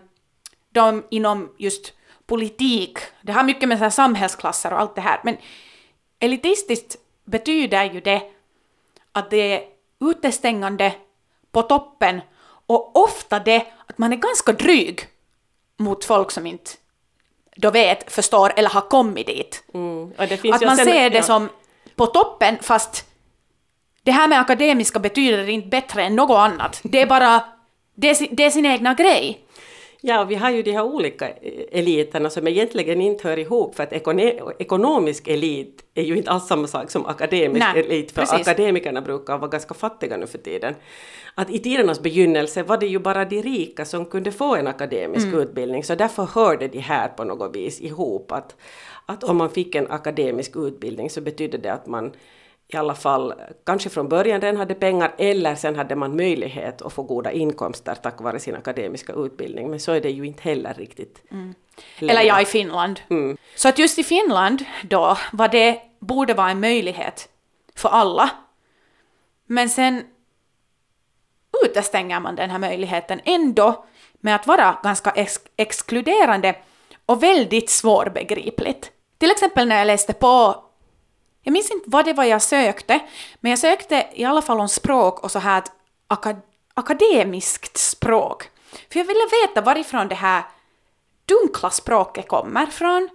de 0.73 1.03
inom 1.09 1.49
just 1.57 1.93
politik, 2.27 2.97
det 3.21 3.31
har 3.31 3.43
mycket 3.43 3.69
med 3.69 3.79
så 3.79 3.91
samhällsklasser 3.91 4.73
och 4.73 4.79
allt 4.79 4.95
det 4.95 5.01
här, 5.01 5.19
men 5.23 5.37
elitistiskt 6.19 6.95
betyder 7.25 7.83
ju 7.93 8.01
det 8.01 8.21
att 9.11 9.29
det 9.29 9.53
är 9.53 9.63
utestängande 10.01 10.93
på 11.51 11.61
toppen 11.61 12.21
och 12.67 13.03
ofta 13.03 13.39
det 13.39 13.65
att 13.87 13.97
man 13.97 14.13
är 14.13 14.17
ganska 14.17 14.51
dryg 14.51 15.01
mot 15.77 16.05
folk 16.05 16.31
som 16.31 16.45
inte 16.47 16.71
då 17.55 17.71
vet, 17.71 18.11
förstår 18.11 18.53
eller 18.55 18.69
har 18.69 18.81
kommit 18.81 19.27
dit. 19.27 19.63
Mm. 19.73 20.13
Att 20.17 20.61
man 20.61 20.75
sen- 20.75 20.85
ser 20.85 21.09
det 21.09 21.17
ja. 21.17 21.23
som 21.23 21.49
på 21.95 22.05
toppen 22.05 22.57
fast 22.61 23.05
det 24.03 24.11
här 24.11 24.27
med 24.27 24.39
akademiska 24.39 24.99
betyder 24.99 25.49
inte 25.49 25.67
bättre 25.67 26.03
än 26.03 26.15
något 26.15 26.37
annat. 26.37 26.81
Det 26.83 27.01
är 27.01 27.05
bara, 27.05 27.43
det 27.95 28.09
är, 28.09 28.15
sin- 28.15 28.35
det 28.35 28.43
är 28.45 28.49
sin 28.51 28.65
egna 28.65 28.93
grej. 28.93 29.44
Ja, 30.07 30.23
vi 30.23 30.35
har 30.35 30.51
ju 30.51 30.61
de 30.63 30.71
här 30.71 30.83
olika 30.83 31.29
eliterna 31.71 32.29
som 32.29 32.47
egentligen 32.47 33.01
inte 33.01 33.27
hör 33.27 33.39
ihop 33.39 33.75
för 33.75 33.83
att 33.83 33.93
ekonomisk 34.59 35.27
elit 35.27 35.85
är 35.93 36.03
ju 36.03 36.17
inte 36.17 36.31
alls 36.31 36.47
samma 36.47 36.67
sak 36.67 36.91
som 36.91 37.05
akademisk 37.05 37.65
Nej, 37.73 37.85
elit 37.85 38.11
för 38.11 38.21
precis. 38.21 38.47
akademikerna 38.47 39.01
brukar 39.01 39.37
vara 39.37 39.49
ganska 39.49 39.73
fattiga 39.73 40.17
nu 40.17 40.27
för 40.27 40.37
tiden. 40.37 40.75
Att 41.35 41.49
i 41.49 41.59
tidernas 41.59 42.01
begynnelse 42.01 42.63
var 42.63 42.77
det 42.77 42.87
ju 42.87 42.99
bara 42.99 43.25
de 43.25 43.41
rika 43.41 43.85
som 43.85 44.05
kunde 44.05 44.31
få 44.31 44.55
en 44.55 44.67
akademisk 44.67 45.27
Mm. 45.27 45.39
utbildning 45.39 45.83
så 45.83 45.95
därför 45.95 46.23
hörde 46.23 46.67
de 46.67 46.79
här 46.79 47.07
på 47.07 47.23
något 47.23 47.55
vis 47.55 47.81
ihop 47.81 48.31
att, 48.31 48.55
att 49.05 49.23
om 49.23 49.37
man 49.37 49.49
fick 49.49 49.75
en 49.75 49.91
akademisk 49.91 50.55
utbildning 50.55 51.09
så 51.09 51.21
betydde 51.21 51.57
det 51.57 51.73
att 51.73 51.87
man 51.87 52.11
i 52.67 52.77
alla 52.77 52.95
fall 52.95 53.33
kanske 53.63 53.89
från 53.89 54.09
början 54.09 54.41
redan 54.41 54.57
hade 54.57 54.73
pengar 54.73 55.15
eller 55.17 55.55
sen 55.55 55.75
hade 55.75 55.95
man 55.95 56.15
möjlighet 56.15 56.81
att 56.81 56.93
få 56.93 57.03
goda 57.03 57.31
inkomster 57.31 57.95
tack 57.95 58.21
vare 58.21 58.39
sin 58.39 58.55
akademiska 58.55 59.13
utbildning. 59.13 59.69
Men 59.69 59.79
så 59.79 59.91
är 59.91 60.01
det 60.01 60.09
ju 60.09 60.25
inte 60.25 60.43
heller 60.43 60.73
riktigt. 60.73 61.23
Mm. 61.31 61.53
Eller 61.99 62.21
ja, 62.21 62.41
i 62.41 62.45
Finland. 62.45 62.99
Så 63.55 63.69
att 63.69 63.79
just 63.79 63.99
i 63.99 64.03
Finland 64.03 64.65
då 64.83 65.17
var 65.33 65.47
det, 65.47 65.81
borde 65.99 66.33
vara 66.33 66.49
en 66.49 66.59
möjlighet 66.59 67.29
för 67.75 67.89
alla. 67.89 68.29
Men 69.45 69.69
sen 69.69 70.03
utestänger 71.65 72.19
man 72.19 72.35
den 72.35 72.49
här 72.49 72.59
möjligheten 72.59 73.21
ändå 73.25 73.85
med 74.13 74.35
att 74.35 74.47
vara 74.47 74.77
ganska 74.83 75.11
ex 75.11 75.39
exkluderande 75.57 76.55
och 77.05 77.23
väldigt 77.23 77.69
svårbegripligt. 77.69 78.91
Till 79.17 79.31
exempel 79.31 79.67
när 79.67 79.77
jag 79.77 79.87
läste 79.87 80.13
på, 80.13 80.64
jag 81.45 81.51
minns 81.51 81.71
inte 81.71 81.89
vad 81.89 82.05
det 82.05 82.13
var 82.13 82.23
jag 82.23 82.41
sökte, 82.41 82.99
men 83.39 83.49
jag 83.49 83.59
sökte 83.59 84.07
i 84.13 84.23
alla 84.23 84.41
fall 84.41 84.59
om 84.59 84.69
språk 84.69 85.23
och 85.23 85.31
så 85.31 85.39
här 85.39 85.57
ett 85.57 85.71
akad 86.07 86.41
akademiskt 86.73 87.77
språk. 87.77 88.49
För 88.91 88.99
jag 88.99 89.05
ville 89.05 89.27
veta 89.41 89.61
varifrån 89.61 90.07
det 90.07 90.15
här 90.15 90.43
dunkla 91.25 91.69
språket 91.69 92.27
kommer 92.27 92.65
från. 92.65 93.09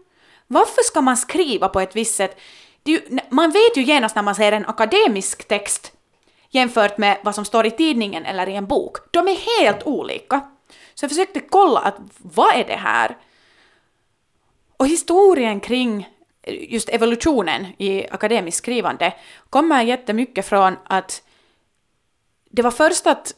Varför 0.46 0.82
ska 0.82 1.00
man 1.00 1.16
skriva 1.16 1.68
på 1.68 1.80
ett 1.80 1.96
visst 1.96 2.14
sätt? 2.14 2.40
Ju, 2.84 3.00
man 3.30 3.50
vet 3.50 3.76
ju 3.76 3.82
genast 3.82 4.16
när 4.16 4.22
man 4.22 4.34
ser 4.34 4.52
en 4.52 4.66
akademisk 4.66 5.49
text 5.49 5.92
jämfört 6.50 6.99
med 6.99 7.18
vad 7.22 7.34
som 7.34 7.44
står 7.44 7.66
i 7.66 7.70
tidningen 7.70 8.26
eller 8.26 8.49
i 8.49 8.54
en 8.54 8.66
bok. 8.66 8.96
De 9.10 9.28
är 9.28 9.60
helt 9.60 9.82
olika. 9.87 10.40
Så 10.94 11.04
jag 11.04 11.10
försökte 11.10 11.40
kolla 11.40 11.80
att 11.80 11.96
vad 12.16 12.54
är 12.54 12.64
det 12.64 12.76
här? 12.76 13.16
Och 14.76 14.87
historien 14.87 15.60
kring 15.60 16.08
just 16.47 16.88
evolutionen 16.88 17.66
i 17.78 18.06
akademiskt 18.11 18.59
skrivande 18.59 19.14
kommer 19.50 19.82
jättemycket 19.82 20.47
från 20.47 20.76
att 20.85 21.23
det 22.50 22.62
var 22.62 22.70
först 22.70 23.06
att 23.06 23.35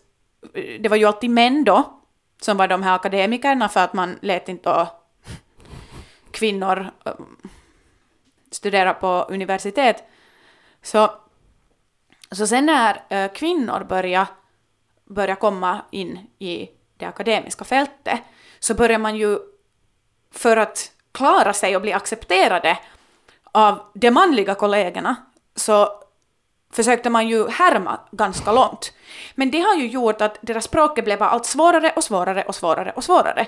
det 0.80 0.88
var 0.88 0.96
ju 0.96 1.04
alltid 1.04 1.30
män 1.30 1.64
då 1.64 2.00
som 2.40 2.56
var 2.56 2.68
de 2.68 2.82
här 2.82 2.94
akademikerna 2.94 3.68
för 3.68 3.80
att 3.80 3.92
man 3.92 4.18
lät 4.22 4.48
inte 4.48 4.86
kvinnor 6.30 6.90
eh, 7.04 7.12
studera 8.50 8.94
på 8.94 9.26
universitet. 9.28 10.04
Så, 10.82 11.10
så 12.30 12.46
sen 12.46 12.66
när 12.66 13.02
eh, 13.08 13.32
kvinnor 13.32 13.84
började 13.84 14.26
började 15.04 15.40
komma 15.40 15.84
in 15.90 16.18
i 16.38 16.68
det 16.96 17.06
akademiska 17.06 17.64
fältet 17.64 18.20
så 18.58 18.74
börjar 18.74 18.98
man 18.98 19.16
ju 19.16 19.38
för 20.30 20.56
att 20.56 20.92
klara 21.12 21.52
sig 21.52 21.76
och 21.76 21.82
bli 21.82 21.92
accepterade 21.92 22.78
av 23.52 23.80
de 23.94 24.10
manliga 24.10 24.54
kollegorna 24.54 25.16
så 25.56 25.88
försökte 26.72 27.10
man 27.10 27.28
ju 27.28 27.48
härma 27.48 28.00
ganska 28.10 28.52
långt. 28.52 28.92
Men 29.34 29.50
det 29.50 29.60
har 29.60 29.74
ju 29.74 29.86
gjort 29.86 30.20
att 30.20 30.38
deras 30.40 30.64
språket 30.64 31.04
blev 31.04 31.22
allt 31.22 31.46
svårare 31.46 31.92
och 31.96 32.04
svårare 32.04 32.42
och 32.42 32.54
svårare 32.54 32.92
och 32.96 33.04
svårare. 33.04 33.46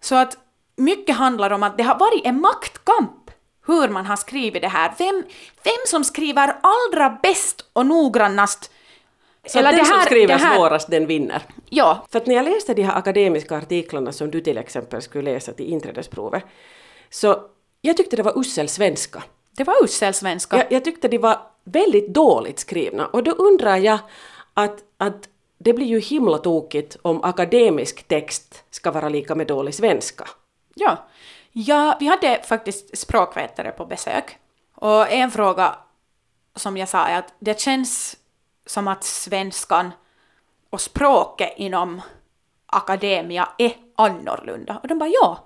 Så 0.00 0.14
att 0.14 0.38
mycket 0.76 1.16
handlar 1.16 1.50
om 1.50 1.62
att 1.62 1.76
det 1.78 1.82
har 1.82 1.98
varit 1.98 2.26
en 2.26 2.40
maktkamp 2.40 3.30
hur 3.66 3.88
man 3.88 4.06
har 4.06 4.16
skrivit 4.16 4.62
det 4.62 4.68
här. 4.68 4.92
Vem, 4.98 5.22
vem 5.64 5.86
som 5.86 6.04
skriver 6.04 6.56
allra 6.60 7.18
bäst 7.22 7.70
och 7.72 7.86
noggrannast. 7.86 8.70
Så 9.46 9.58
att 9.58 9.76
den 9.76 9.84
som 9.84 10.00
skriver 10.00 10.38
här- 10.38 10.56
svårast, 10.56 10.90
den 10.90 11.06
vinner. 11.06 11.42
Ja, 11.70 12.06
För 12.10 12.18
att 12.18 12.26
när 12.26 12.34
jag 12.34 12.44
läste 12.44 12.74
de 12.74 12.82
här 12.82 12.98
akademiska 12.98 13.56
artiklarna 13.56 14.12
som 14.12 14.30
du 14.30 14.40
till 14.40 14.58
exempel 14.58 15.02
skulle 15.02 15.32
läsa 15.32 15.52
till 15.52 15.66
inträdesprovet, 15.66 16.44
så 17.10 17.42
jag 17.86 17.96
tyckte 17.96 18.16
det 18.16 18.22
var 18.22 18.38
usel 18.38 18.68
svenska. 18.68 19.22
det 19.56 19.64
var 19.64 19.84
usel 19.84 20.14
svenska. 20.14 20.56
Jag, 20.56 20.72
jag 20.72 20.84
tyckte 20.84 21.08
de 21.08 21.18
var 21.18 21.38
väldigt 21.64 22.08
dåligt 22.08 22.58
skrivna 22.58 23.06
och 23.06 23.22
då 23.22 23.30
undrar 23.30 23.76
jag 23.76 23.98
att, 24.54 24.78
att 24.96 25.28
det 25.58 25.72
blir 25.72 25.86
ju 25.86 26.00
himla 26.00 26.38
tokigt 26.38 26.96
om 27.02 27.24
akademisk 27.24 28.08
text 28.08 28.64
ska 28.70 28.90
vara 28.90 29.08
lika 29.08 29.34
med 29.34 29.46
dålig 29.46 29.74
svenska. 29.74 30.28
Ja. 30.74 30.96
ja, 31.52 31.96
vi 32.00 32.06
hade 32.06 32.42
faktiskt 32.42 32.98
språkvetare 32.98 33.70
på 33.70 33.86
besök. 33.86 34.38
Och 34.74 35.12
en 35.12 35.30
fråga 35.30 35.76
som 36.54 36.76
jag 36.76 36.88
sa 36.88 37.06
är 37.06 37.18
att 37.18 37.34
det 37.38 37.60
känns 37.60 38.16
som 38.66 38.88
att 38.88 39.04
svenskan 39.04 39.90
och 40.70 40.80
språket 40.80 41.52
inom 41.56 42.00
akademia 42.66 43.48
är 43.58 43.76
annorlunda. 43.96 44.80
Och 44.82 44.88
de 44.88 44.98
bara 44.98 45.10
ja. 45.22 45.44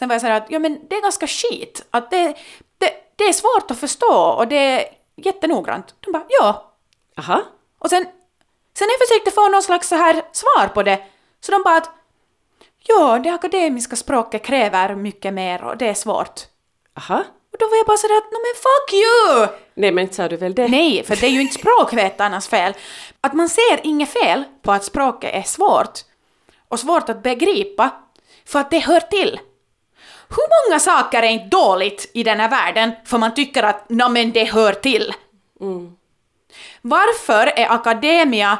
Sen 0.00 0.08
var 0.08 0.14
jag 0.14 0.20
sådär 0.20 0.34
att 0.34 0.50
ja 0.50 0.58
men 0.58 0.88
det 0.88 0.96
är 0.96 1.02
ganska 1.02 1.26
skit. 1.26 1.86
Att 1.90 2.10
det, 2.10 2.26
det, 2.78 2.92
det 3.16 3.24
är 3.24 3.32
svårt 3.32 3.70
att 3.70 3.80
förstå 3.80 4.14
och 4.14 4.48
det 4.48 4.56
är 4.56 4.84
jättenoggrant. 5.16 5.94
De 6.00 6.12
bara 6.12 6.24
ja. 6.28 6.72
Aha, 7.18 7.42
Och 7.78 7.90
sen, 7.90 8.06
sen 8.78 8.88
jag 8.90 9.08
försökte 9.08 9.30
få 9.30 9.48
någon 9.48 9.62
slags 9.62 9.88
så 9.88 9.94
här 9.94 10.22
svar 10.32 10.68
på 10.68 10.82
det, 10.82 11.04
så 11.40 11.52
de 11.52 11.62
bara 11.62 11.76
att 11.76 11.90
ja, 12.78 13.18
det 13.18 13.30
akademiska 13.30 13.96
språket 13.96 14.42
kräver 14.42 14.94
mycket 14.94 15.34
mer 15.34 15.64
och 15.64 15.76
det 15.76 15.88
är 15.88 15.94
svårt. 15.94 16.40
aha. 16.98 17.24
Och 17.52 17.58
då 17.58 17.68
var 17.68 17.76
jag 17.76 17.86
bara 17.86 17.96
sådär 17.96 18.16
att 18.16 18.32
men 18.32 18.54
fuck 18.56 18.92
you! 18.92 19.46
Nej 19.74 19.92
men 19.92 20.02
inte 20.02 20.14
sa 20.14 20.28
du 20.28 20.36
väl 20.36 20.54
det? 20.54 20.68
Nej, 20.68 21.04
för 21.04 21.16
det 21.16 21.26
är 21.26 21.30
ju 21.30 21.40
inte 21.40 21.54
språkvetarnas 21.54 22.48
fel. 22.48 22.74
Att 23.20 23.32
man 23.32 23.48
ser 23.48 23.80
inget 23.82 24.08
fel 24.08 24.44
på 24.62 24.72
att 24.72 24.84
språket 24.84 25.34
är 25.34 25.42
svårt 25.42 25.98
och 26.68 26.80
svårt 26.80 27.08
att 27.08 27.22
begripa, 27.22 27.90
för 28.46 28.58
att 28.58 28.70
det 28.70 28.78
hör 28.78 29.00
till. 29.00 29.40
Hur 30.30 30.68
många 30.70 30.80
saker 30.80 31.22
är 31.22 31.28
inte 31.28 31.56
dåligt 31.56 32.10
i 32.14 32.22
den 32.22 32.40
här 32.40 32.50
världen 32.50 32.92
för 33.04 33.18
man 33.18 33.34
tycker 33.34 33.62
att 33.62 33.84
men 33.88 34.32
det 34.32 34.44
hör 34.44 34.72
till? 34.72 35.14
Varför 36.82 37.46
är 37.46 37.72
akademia 37.72 38.58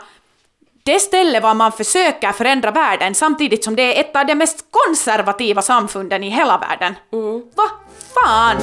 det 0.82 1.00
ställe 1.00 1.40
var 1.40 1.54
man 1.54 1.72
försöker 1.72 2.32
förändra 2.32 2.70
världen 2.70 3.14
samtidigt 3.14 3.64
som 3.64 3.76
det 3.76 3.82
är 3.82 4.00
ett 4.00 4.16
av 4.16 4.26
de 4.26 4.34
mest 4.34 4.64
konservativa 4.70 5.62
samfunden 5.62 6.24
i 6.24 6.28
hela 6.28 6.58
världen? 6.58 6.94
Va 7.54 7.70
fan? 8.14 8.56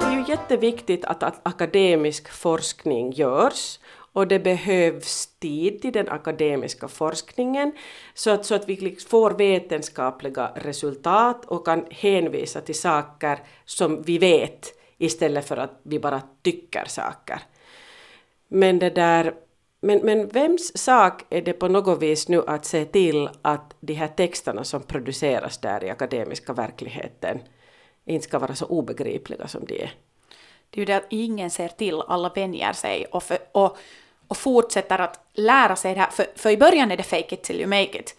Det 0.00 0.06
är 0.06 0.12
ju 0.12 0.24
jätteviktigt 0.28 1.04
att, 1.04 1.22
att 1.22 1.40
akademisk 1.42 2.32
forskning 2.32 3.12
görs 3.12 3.78
och 4.16 4.28
det 4.28 4.38
behövs 4.38 5.26
tid 5.26 5.82
till 5.82 5.92
den 5.92 6.08
akademiska 6.08 6.88
forskningen 6.88 7.72
så 8.14 8.30
att, 8.30 8.46
så 8.46 8.54
att 8.54 8.68
vi 8.68 8.76
liksom 8.76 9.10
får 9.10 9.30
vetenskapliga 9.30 10.52
resultat 10.54 11.44
och 11.44 11.64
kan 11.64 11.84
hänvisa 11.90 12.60
till 12.60 12.74
saker 12.74 13.38
som 13.64 14.02
vi 14.02 14.18
vet 14.18 14.74
istället 14.98 15.48
för 15.48 15.56
att 15.56 15.80
vi 15.82 15.98
bara 15.98 16.22
tycker 16.42 16.84
saker. 16.84 17.40
Men 18.48 18.78
det 18.78 18.90
där 18.90 19.34
men, 19.80 19.98
men 19.98 20.28
vems 20.28 20.78
sak 20.78 21.24
är 21.30 21.42
det 21.42 21.52
på 21.52 21.68
något 21.68 22.02
vis 22.02 22.28
nu 22.28 22.42
att 22.46 22.64
se 22.64 22.84
till 22.84 23.28
att 23.42 23.74
de 23.80 23.94
här 23.94 24.08
texterna 24.08 24.64
som 24.64 24.82
produceras 24.82 25.58
där 25.58 25.84
i 25.84 25.90
akademiska 25.90 26.52
verkligheten 26.52 27.38
inte 28.04 28.24
ska 28.24 28.38
vara 28.38 28.54
så 28.54 28.66
obegripliga 28.66 29.48
som 29.48 29.64
de 29.64 29.82
är? 29.82 29.94
Det 30.70 30.78
är 30.78 30.80
ju 30.80 30.84
det 30.84 30.96
att 30.96 31.06
ingen 31.10 31.50
ser 31.50 31.68
till, 31.68 32.00
alla 32.00 32.28
vänjer 32.28 32.72
sig 32.72 33.04
och, 33.04 33.22
för, 33.22 33.38
och, 33.52 33.76
och 34.28 34.36
fortsätter 34.36 34.98
att 34.98 35.20
lära 35.34 35.76
sig 35.76 35.94
det 35.94 36.00
här. 36.00 36.10
För, 36.10 36.26
för 36.36 36.50
i 36.50 36.56
början 36.56 36.92
är 36.92 36.96
det 36.96 37.02
fake 37.02 37.34
it 37.34 37.42
till 37.42 37.60
you 37.60 37.66
make 37.68 37.98
it. 37.98 38.14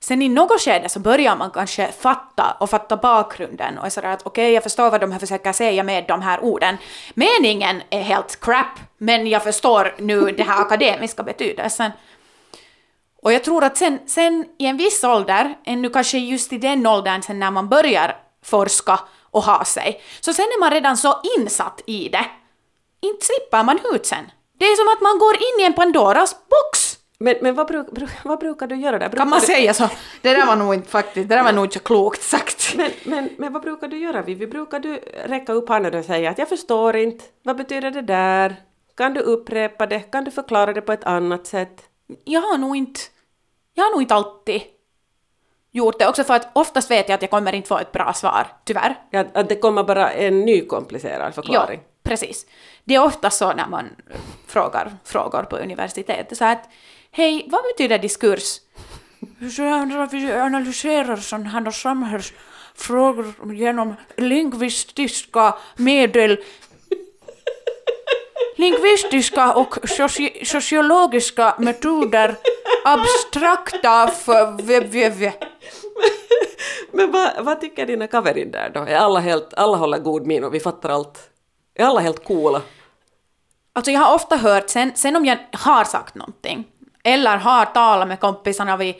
Sen 0.00 0.22
i 0.22 0.28
något 0.28 0.60
skede 0.60 0.88
så 0.88 1.00
börjar 1.00 1.36
man 1.36 1.50
kanske 1.50 1.92
fatta 1.92 2.56
och 2.60 2.70
fatta 2.70 2.96
bakgrunden 2.96 3.78
och 3.78 3.86
är 3.86 3.90
sådär 3.90 4.08
att 4.08 4.26
okej, 4.26 4.44
okay, 4.44 4.54
jag 4.54 4.62
förstår 4.62 4.90
vad 4.90 5.00
de 5.00 5.12
här 5.12 5.18
försöker 5.18 5.52
säga 5.52 5.82
med 5.82 6.04
de 6.08 6.22
här 6.22 6.44
orden. 6.44 6.76
Meningen 7.14 7.82
är 7.90 8.02
helt 8.02 8.40
crap, 8.40 8.80
men 8.98 9.26
jag 9.26 9.42
förstår 9.42 9.94
nu 9.98 10.20
det 10.20 10.42
här 10.42 10.60
akademiska 10.60 11.22
betydelsen. 11.22 11.90
Och 13.22 13.32
jag 13.32 13.44
tror 13.44 13.64
att 13.64 13.76
sen, 13.76 13.98
sen 14.06 14.44
i 14.58 14.66
en 14.66 14.76
viss 14.76 15.04
ålder, 15.04 15.54
ännu 15.64 15.90
kanske 15.90 16.18
just 16.18 16.52
i 16.52 16.58
den 16.58 16.86
åldern 16.86 17.22
sen 17.22 17.38
när 17.38 17.50
man 17.50 17.68
börjar 17.68 18.16
forska 18.42 19.00
och 19.30 19.42
ha 19.42 19.64
sig, 19.64 20.00
så 20.20 20.32
sen 20.32 20.44
är 20.44 20.60
man 20.60 20.70
redan 20.70 20.96
så 20.96 21.20
insatt 21.38 21.82
i 21.86 22.08
det. 22.08 22.26
Inte 23.00 23.26
slipper 23.26 23.64
man 23.64 23.78
ut 23.94 24.06
sen. 24.06 24.30
Det 24.58 24.64
är 24.64 24.76
som 24.76 24.88
att 24.88 25.00
man 25.00 25.18
går 25.18 25.34
in 25.34 25.60
i 25.60 25.64
en 25.64 25.72
Pandoras 25.74 26.36
box. 26.48 26.98
Men, 27.18 27.36
men 27.40 27.54
vad, 27.54 27.66
bruk, 27.66 27.90
bru, 27.90 28.06
vad 28.24 28.38
brukar 28.38 28.66
du 28.66 28.76
göra 28.76 28.98
där? 28.98 29.08
Brukar 29.08 29.18
kan 29.18 29.28
man 29.30 29.40
du, 29.40 29.46
säga 29.46 29.74
så? 29.74 29.88
Det 30.22 30.34
där 30.34 30.46
var 30.46 30.56
nog 30.56 30.74
inte 30.74 30.88
faktiskt, 30.88 31.28
det 31.28 31.34
där 31.36 31.44
var 31.44 31.52
nog 31.52 31.64
inte 31.64 31.78
så 31.78 31.84
klokt 31.84 32.22
sagt. 32.22 32.74
Men, 32.76 32.90
men, 33.04 33.30
men 33.38 33.52
vad 33.52 33.62
brukar 33.62 33.88
du 33.88 33.98
göra 33.98 34.22
Vivi? 34.22 34.46
Brukar 34.46 34.80
du 34.80 34.96
räcka 35.24 35.52
upp 35.52 35.68
handen 35.68 35.94
och 35.94 36.04
säga 36.04 36.30
att 36.30 36.38
jag 36.38 36.48
förstår 36.48 36.96
inte, 36.96 37.24
vad 37.42 37.56
betyder 37.56 37.90
det 37.90 38.02
där? 38.02 38.56
Kan 38.96 39.14
du 39.14 39.20
upprepa 39.20 39.86
det? 39.86 40.00
Kan 40.00 40.24
du 40.24 40.30
förklara 40.30 40.72
det 40.72 40.80
på 40.80 40.92
ett 40.92 41.04
annat 41.04 41.46
sätt? 41.46 41.82
Jag 42.24 42.40
har 42.40 42.58
nog 42.58 42.76
inte, 42.76 43.00
jag 43.74 43.84
har 43.84 43.90
nog 43.90 44.02
inte 44.02 44.14
alltid 44.14 44.62
gjort 45.72 45.98
det, 45.98 46.08
också 46.08 46.24
för 46.24 46.34
att 46.34 46.48
oftast 46.52 46.90
vet 46.90 47.08
jag 47.08 47.14
att 47.14 47.22
jag 47.22 47.30
kommer 47.30 47.54
inte 47.54 47.68
få 47.68 47.78
ett 47.78 47.92
bra 47.92 48.12
svar, 48.12 48.46
tyvärr. 48.64 48.94
Ja, 49.10 49.24
att 49.34 49.48
det 49.48 49.56
kommer 49.56 49.84
bara 49.84 50.10
en 50.12 50.40
ny 50.40 50.66
komplicerad 50.66 51.34
förklaring? 51.34 51.80
Ja, 51.82 51.90
precis. 52.06 52.46
Det 52.84 52.94
är 52.94 53.04
ofta 53.04 53.30
så 53.30 53.52
när 53.52 53.68
man 53.68 53.88
frågar 54.46 54.92
frågor 55.04 55.42
på 55.42 55.56
universitetet, 55.56 56.38
så 56.38 56.44
att 56.44 56.68
hej, 57.10 57.46
vad 57.50 57.62
betyder 57.62 57.98
diskurs? 57.98 58.60
Vi 60.10 60.32
analyserar 60.32 61.16
sådana 61.16 61.48
här 61.48 61.70
samhällsfrågor 61.70 63.54
genom 63.54 63.94
lingvistiska 64.16 65.54
medel 65.76 66.38
lingvistiska 68.56 69.52
och 69.52 69.78
soci 69.88 70.44
sociologiska 70.44 71.54
metoder, 71.58 72.36
abstrakta 72.84 74.08
för... 74.08 74.56
Men 76.92 77.12
vad, 77.12 77.30
vad 77.44 77.60
tycker 77.60 77.86
dina 77.86 78.06
kaverin 78.06 78.50
där 78.50 78.70
då? 78.74 78.80
Är 78.80 78.96
alla, 78.96 79.20
helt, 79.20 79.54
alla 79.54 79.76
håller 79.76 79.98
god 79.98 80.26
min 80.26 80.44
och 80.44 80.54
vi 80.54 80.60
fattar 80.60 80.88
allt? 80.88 81.30
Är 81.76 81.84
alla 81.84 82.00
helt 82.00 82.24
coola? 82.24 82.62
Alltså 83.72 83.90
jag 83.90 84.00
har 84.00 84.14
ofta 84.14 84.36
hört, 84.36 84.70
sen, 84.70 84.92
sen 84.94 85.16
om 85.16 85.24
jag 85.24 85.38
har 85.52 85.84
sagt 85.84 86.14
någonting, 86.14 86.64
eller 87.04 87.36
har 87.36 87.64
talat 87.64 88.08
med 88.08 88.20
kompisarna 88.20 88.76
vid, 88.76 88.94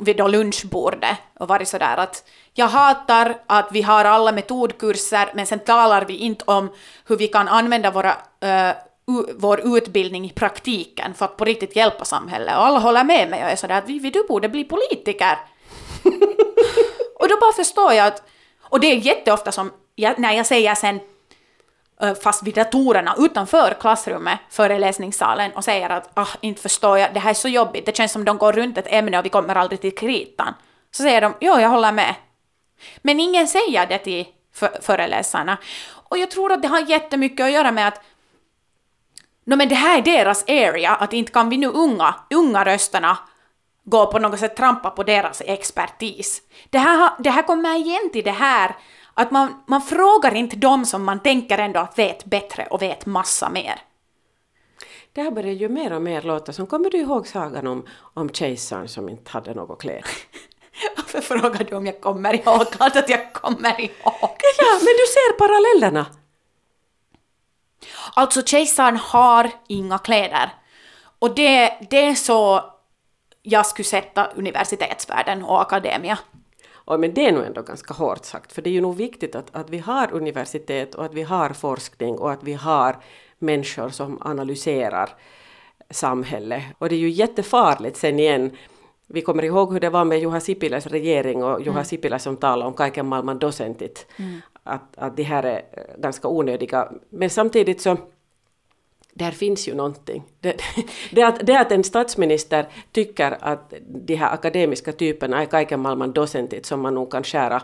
vid 0.00 0.16
då 0.16 0.28
lunchbordet 0.28 1.16
och 1.40 1.48
varit 1.48 1.68
sådär 1.68 1.96
att 1.96 2.24
jag 2.54 2.66
hatar 2.66 3.36
att 3.46 3.68
vi 3.72 3.82
har 3.82 4.04
alla 4.04 4.32
metodkurser 4.32 5.30
men 5.34 5.46
sen 5.46 5.58
talar 5.58 6.04
vi 6.04 6.16
inte 6.16 6.44
om 6.44 6.70
hur 7.06 7.16
vi 7.16 7.28
kan 7.28 7.48
använda 7.48 7.90
våra, 7.90 8.10
uh, 8.44 8.74
vår 9.34 9.76
utbildning 9.76 10.24
i 10.24 10.30
praktiken 10.30 11.14
för 11.14 11.24
att 11.24 11.36
på 11.36 11.44
riktigt 11.44 11.76
hjälpa 11.76 12.04
samhället. 12.04 12.56
Och 12.56 12.66
alla 12.66 12.78
håller 12.78 13.04
med 13.04 13.30
mig 13.30 13.44
och 13.44 13.50
är 13.50 13.56
sådär 13.56 13.78
att 13.78 13.88
vi, 13.88 14.10
du 14.10 14.26
borde 14.28 14.48
bli 14.48 14.64
politiker. 14.64 15.38
och 17.18 17.28
då 17.28 17.36
bara 17.40 17.52
förstår 17.52 17.92
jag 17.92 18.06
att, 18.06 18.22
och 18.62 18.80
det 18.80 18.86
är 18.86 18.96
jätteofta 18.96 19.52
som 19.52 19.70
jag, 19.94 20.18
när 20.18 20.32
jag 20.32 20.46
säger 20.46 20.74
sen 20.74 21.00
Eh, 22.02 22.14
fast 22.14 22.42
vid 22.42 22.54
datorerna 22.54 23.14
utanför 23.18 23.76
klassrummet, 23.80 24.38
föreläsningssalen 24.50 25.52
och 25.52 25.64
säger 25.64 25.90
att 25.90 26.10
ah, 26.14 26.28
inte 26.40 26.62
förstår 26.62 26.98
jag, 26.98 27.14
det 27.14 27.20
här 27.20 27.30
är 27.30 27.34
så 27.34 27.48
jobbigt, 27.48 27.86
det 27.86 27.96
känns 27.96 28.12
som 28.12 28.24
de 28.24 28.38
går 28.38 28.52
runt 28.52 28.78
ett 28.78 28.86
ämne 28.88 29.18
och 29.18 29.24
vi 29.24 29.28
kommer 29.28 29.54
aldrig 29.54 29.80
till 29.80 29.94
kritan. 29.94 30.54
Så 30.90 31.02
säger 31.02 31.20
de, 31.20 31.34
jo, 31.40 31.60
jag 31.60 31.68
håller 31.68 31.92
med. 31.92 32.14
Men 33.02 33.20
ingen 33.20 33.48
säger 33.48 33.86
det 33.86 33.98
till 33.98 34.26
föreläsarna. 34.80 35.58
Och 35.92 36.18
jag 36.18 36.30
tror 36.30 36.52
att 36.52 36.62
det 36.62 36.68
har 36.68 36.80
jättemycket 36.80 37.46
att 37.46 37.52
göra 37.52 37.72
med 37.72 37.88
att 37.88 38.00
no, 39.44 39.56
men 39.56 39.68
det 39.68 39.74
här 39.74 39.98
är 39.98 40.02
deras 40.02 40.44
area, 40.48 40.94
att 40.94 41.12
inte 41.12 41.32
kan 41.32 41.50
vi 41.50 41.56
nu 41.56 41.66
unga, 41.66 42.14
unga 42.30 42.64
rösterna 42.64 43.18
gå 43.84 44.06
på 44.06 44.18
något 44.18 44.40
sätt 44.40 44.56
trampa 44.56 44.90
på 44.90 45.02
deras 45.02 45.42
expertis. 45.46 46.42
Det 46.70 46.78
här, 46.78 47.10
det 47.18 47.30
här 47.30 47.42
kommer 47.42 47.76
igen 47.76 48.10
till 48.12 48.24
det 48.24 48.30
här 48.30 48.76
att 49.14 49.30
man, 49.30 49.62
man 49.66 49.82
frågar 49.82 50.34
inte 50.34 50.56
dem 50.56 50.86
som 50.86 51.04
man 51.04 51.20
tänker 51.20 51.58
ändå 51.58 51.80
att 51.80 51.98
vet 51.98 52.24
bättre 52.24 52.66
och 52.66 52.82
vet 52.82 53.06
massa 53.06 53.50
mer. 53.50 53.82
Det 55.12 55.22
här 55.22 55.30
börjar 55.30 55.52
ju 55.52 55.68
mer 55.68 55.92
och 55.92 56.02
mer 56.02 56.22
låta 56.22 56.52
som, 56.52 56.66
kommer 56.66 56.90
du 56.90 56.98
ihåg 56.98 57.26
sagan 57.26 57.66
om, 57.66 57.86
om 58.14 58.30
kejsaren 58.30 58.88
som 58.88 59.08
inte 59.08 59.30
hade 59.30 59.54
något 59.54 59.80
kläder? 59.80 60.04
Varför 60.96 61.20
frågar 61.20 61.64
du 61.64 61.76
om 61.76 61.86
jag 61.86 62.00
kommer 62.00 62.34
ihåg? 62.34 62.70
Klart 62.70 62.96
att 62.96 63.08
jag 63.08 63.32
kommer 63.32 63.80
ihåg. 63.80 63.90
Ja, 64.58 64.78
men 64.78 64.94
du 64.96 65.06
ser 65.06 65.38
parallellerna. 65.38 66.06
Alltså 68.14 68.42
kejsaren 68.42 68.96
har 68.96 69.50
inga 69.68 69.98
kläder. 69.98 70.50
Och 71.18 71.34
det, 71.34 71.78
det 71.90 72.06
är 72.06 72.14
så 72.14 72.64
jag 73.42 73.66
skulle 73.66 73.84
sätta 73.84 74.26
universitetsvärlden 74.26 75.44
och 75.44 75.62
akademia. 75.62 76.18
Och 76.84 77.00
men 77.00 77.14
det 77.14 77.26
är 77.26 77.32
nog 77.32 77.44
ändå 77.44 77.62
ganska 77.62 77.94
hårt 77.94 78.24
sagt, 78.24 78.52
för 78.52 78.62
det 78.62 78.70
är 78.70 78.72
ju 78.72 78.80
nog 78.80 78.96
viktigt 78.96 79.34
att, 79.34 79.46
att 79.52 79.70
vi 79.70 79.78
har 79.78 80.12
universitet 80.12 80.94
och 80.94 81.04
att 81.04 81.14
vi 81.14 81.22
har 81.22 81.48
forskning 81.48 82.18
och 82.18 82.32
att 82.32 82.42
vi 82.42 82.52
har 82.52 82.96
människor 83.38 83.88
som 83.88 84.18
analyserar 84.20 85.10
samhället. 85.90 86.62
Och 86.78 86.88
det 86.88 86.94
är 86.94 86.98
ju 86.98 87.10
jättefarligt 87.10 87.96
sen 87.96 88.18
igen 88.18 88.50
vi 89.12 89.22
kommer 89.22 89.44
ihåg 89.44 89.72
hur 89.72 89.80
det 89.80 89.90
var 89.90 90.04
med 90.04 90.20
Juha 90.20 90.40
Sipiläs 90.40 90.86
regering 90.86 91.44
och 91.44 91.60
Juha 91.60 91.72
mm. 91.72 91.84
Sipilä 91.84 92.18
som 92.18 92.36
talade 92.36 92.68
om 92.68 92.74
kaiken 92.74 93.06
maailman 93.06 93.38
docentit. 93.38 94.06
Mm. 94.16 94.40
Att, 94.62 94.96
att 94.96 95.16
de 95.16 95.22
här 95.22 95.42
är 95.42 95.62
ganska 95.98 96.28
onödiga. 96.28 96.92
Men 97.10 97.30
samtidigt 97.30 97.80
så 97.80 97.96
där 99.14 99.30
finns 99.30 99.68
ju 99.68 99.74
någonting. 99.74 100.22
Det, 100.40 100.56
det, 101.10 101.22
att, 101.22 101.46
det 101.46 101.60
att 101.60 101.72
en 101.72 101.84
statsminister 101.84 102.68
tycker 102.92 103.38
att 103.40 103.74
de 104.06 104.14
här 104.14 104.34
akademiska 104.34 104.92
typerna 104.92 105.42
är 105.42 105.46
kaiken 105.46 105.80
maailman 105.80 106.12
docentit 106.12 106.66
som 106.66 106.80
man 106.80 106.94
nog 106.94 107.10
kan 107.10 107.24
skära, 107.24 107.62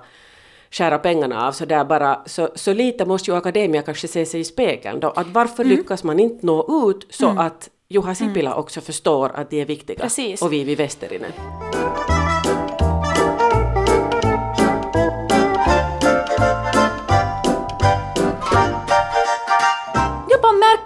skära 0.71 0.99
pengarna 0.99 1.49
av 1.49 1.53
så 1.53 1.65
där 1.65 1.85
bara, 1.85 2.23
så, 2.27 2.49
så 2.55 2.73
lite 2.73 3.05
måste 3.05 3.31
ju 3.31 3.37
akademia 3.37 3.83
kanske 3.83 4.09
se 4.09 4.27
sig 4.27 4.41
i 4.41 4.45
spegeln 4.45 5.01
då, 5.01 5.11
att 5.11 5.29
varför 5.29 5.65
mm. 5.65 5.77
lyckas 5.77 6.05
man 6.05 6.21
inte 6.21 6.47
nå 6.47 6.91
ut 6.91 7.07
så 7.11 7.27
mm. 7.27 7.39
att 7.39 7.71
Juha 7.89 8.15
Sipilä 8.15 8.51
mm. 8.51 8.59
också 8.59 8.81
förstår 8.81 9.31
att 9.35 9.51
de 9.51 9.61
är 9.61 9.67
viktiga 9.67 9.99
Precis. 9.99 10.43
och 10.43 10.53
vi 10.53 10.65
vid 10.65 10.79
Västerinen. 10.79 11.33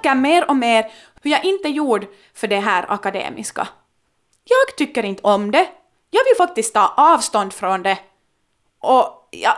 Märker 0.02 0.14
mer 0.20 0.48
och 0.48 0.56
mer 0.56 0.90
hur 1.22 1.30
jag 1.30 1.44
inte 1.44 1.68
är 1.68 1.72
gjord 1.72 2.06
för 2.34 2.48
det 2.48 2.60
här 2.60 2.84
akademiska. 2.88 3.68
Jag 4.44 4.76
tycker 4.76 5.04
inte 5.04 5.22
om 5.22 5.50
det. 5.50 5.68
Jag 6.10 6.24
vill 6.24 6.36
faktiskt 6.46 6.74
ta 6.74 6.94
avstånd 6.96 7.52
från 7.52 7.82
det. 7.82 7.98
Och 8.80 9.28
jag, 9.30 9.56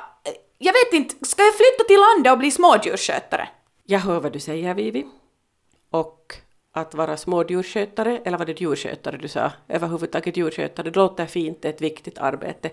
jag 0.59 0.73
vet 0.73 0.93
inte, 0.93 1.27
ska 1.27 1.43
jag 1.43 1.55
flytta 1.55 1.85
till 1.89 2.01
landet 2.01 2.33
och 2.33 2.39
bli 2.39 2.51
smådjursskötare? 2.51 3.49
Jag 3.85 4.01
hör 4.01 4.21
vad 4.21 4.33
du 4.33 4.41
säger 4.41 4.75
Vivi. 4.75 5.07
Och 5.91 6.35
att 6.73 6.95
vara 6.95 7.17
smådjursskötare, 7.17 8.21
eller 8.25 8.39
var 8.39 8.47
det 8.47 8.61
djurskötare 8.61 9.17
du 9.17 9.29
sa? 9.29 9.53
Överhuvudtaget 9.69 10.37
djurskötare, 10.37 10.91
det 10.91 10.97
låter 10.97 11.27
fint, 11.27 11.63
det 11.63 11.69
är 11.69 11.73
ett 11.73 11.81
viktigt 11.81 12.19
arbete. 12.19 12.71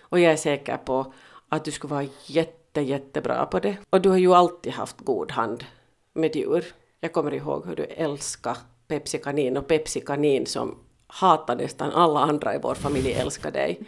Och 0.00 0.20
jag 0.20 0.32
är 0.32 0.36
säker 0.36 0.76
på 0.76 1.12
att 1.48 1.64
du 1.64 1.70
skulle 1.70 1.94
vara 1.94 2.06
jätte, 2.26 2.80
jättebra 2.80 3.46
på 3.46 3.60
det. 3.60 3.76
Och 3.90 4.00
du 4.00 4.08
har 4.08 4.18
ju 4.18 4.34
alltid 4.34 4.72
haft 4.72 5.00
god 5.00 5.32
hand 5.32 5.64
med 6.12 6.36
djur. 6.36 6.64
Jag 7.04 7.12
kommer 7.12 7.34
ihåg 7.34 7.66
hur 7.66 7.76
du 7.76 7.84
älskade 7.84 8.56
Pepsi 8.88 9.18
Kanin 9.18 9.56
och 9.56 9.66
Pepsi 9.66 10.00
Kanin 10.00 10.46
som 10.46 10.78
hatar 11.06 11.56
nästan 11.56 11.90
alla 11.90 12.20
andra 12.20 12.54
i 12.54 12.58
vår 12.58 12.74
familj 12.74 13.12
älskar 13.12 13.50
dig. 13.50 13.80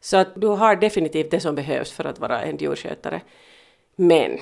Så 0.00 0.16
att 0.16 0.28
du 0.34 0.46
har 0.46 0.76
definitivt 0.76 1.30
det 1.30 1.40
som 1.40 1.54
behövs 1.54 1.92
för 1.92 2.04
att 2.04 2.18
vara 2.18 2.42
en 2.42 2.56
djurskötare. 2.56 3.20
Men 3.96 4.38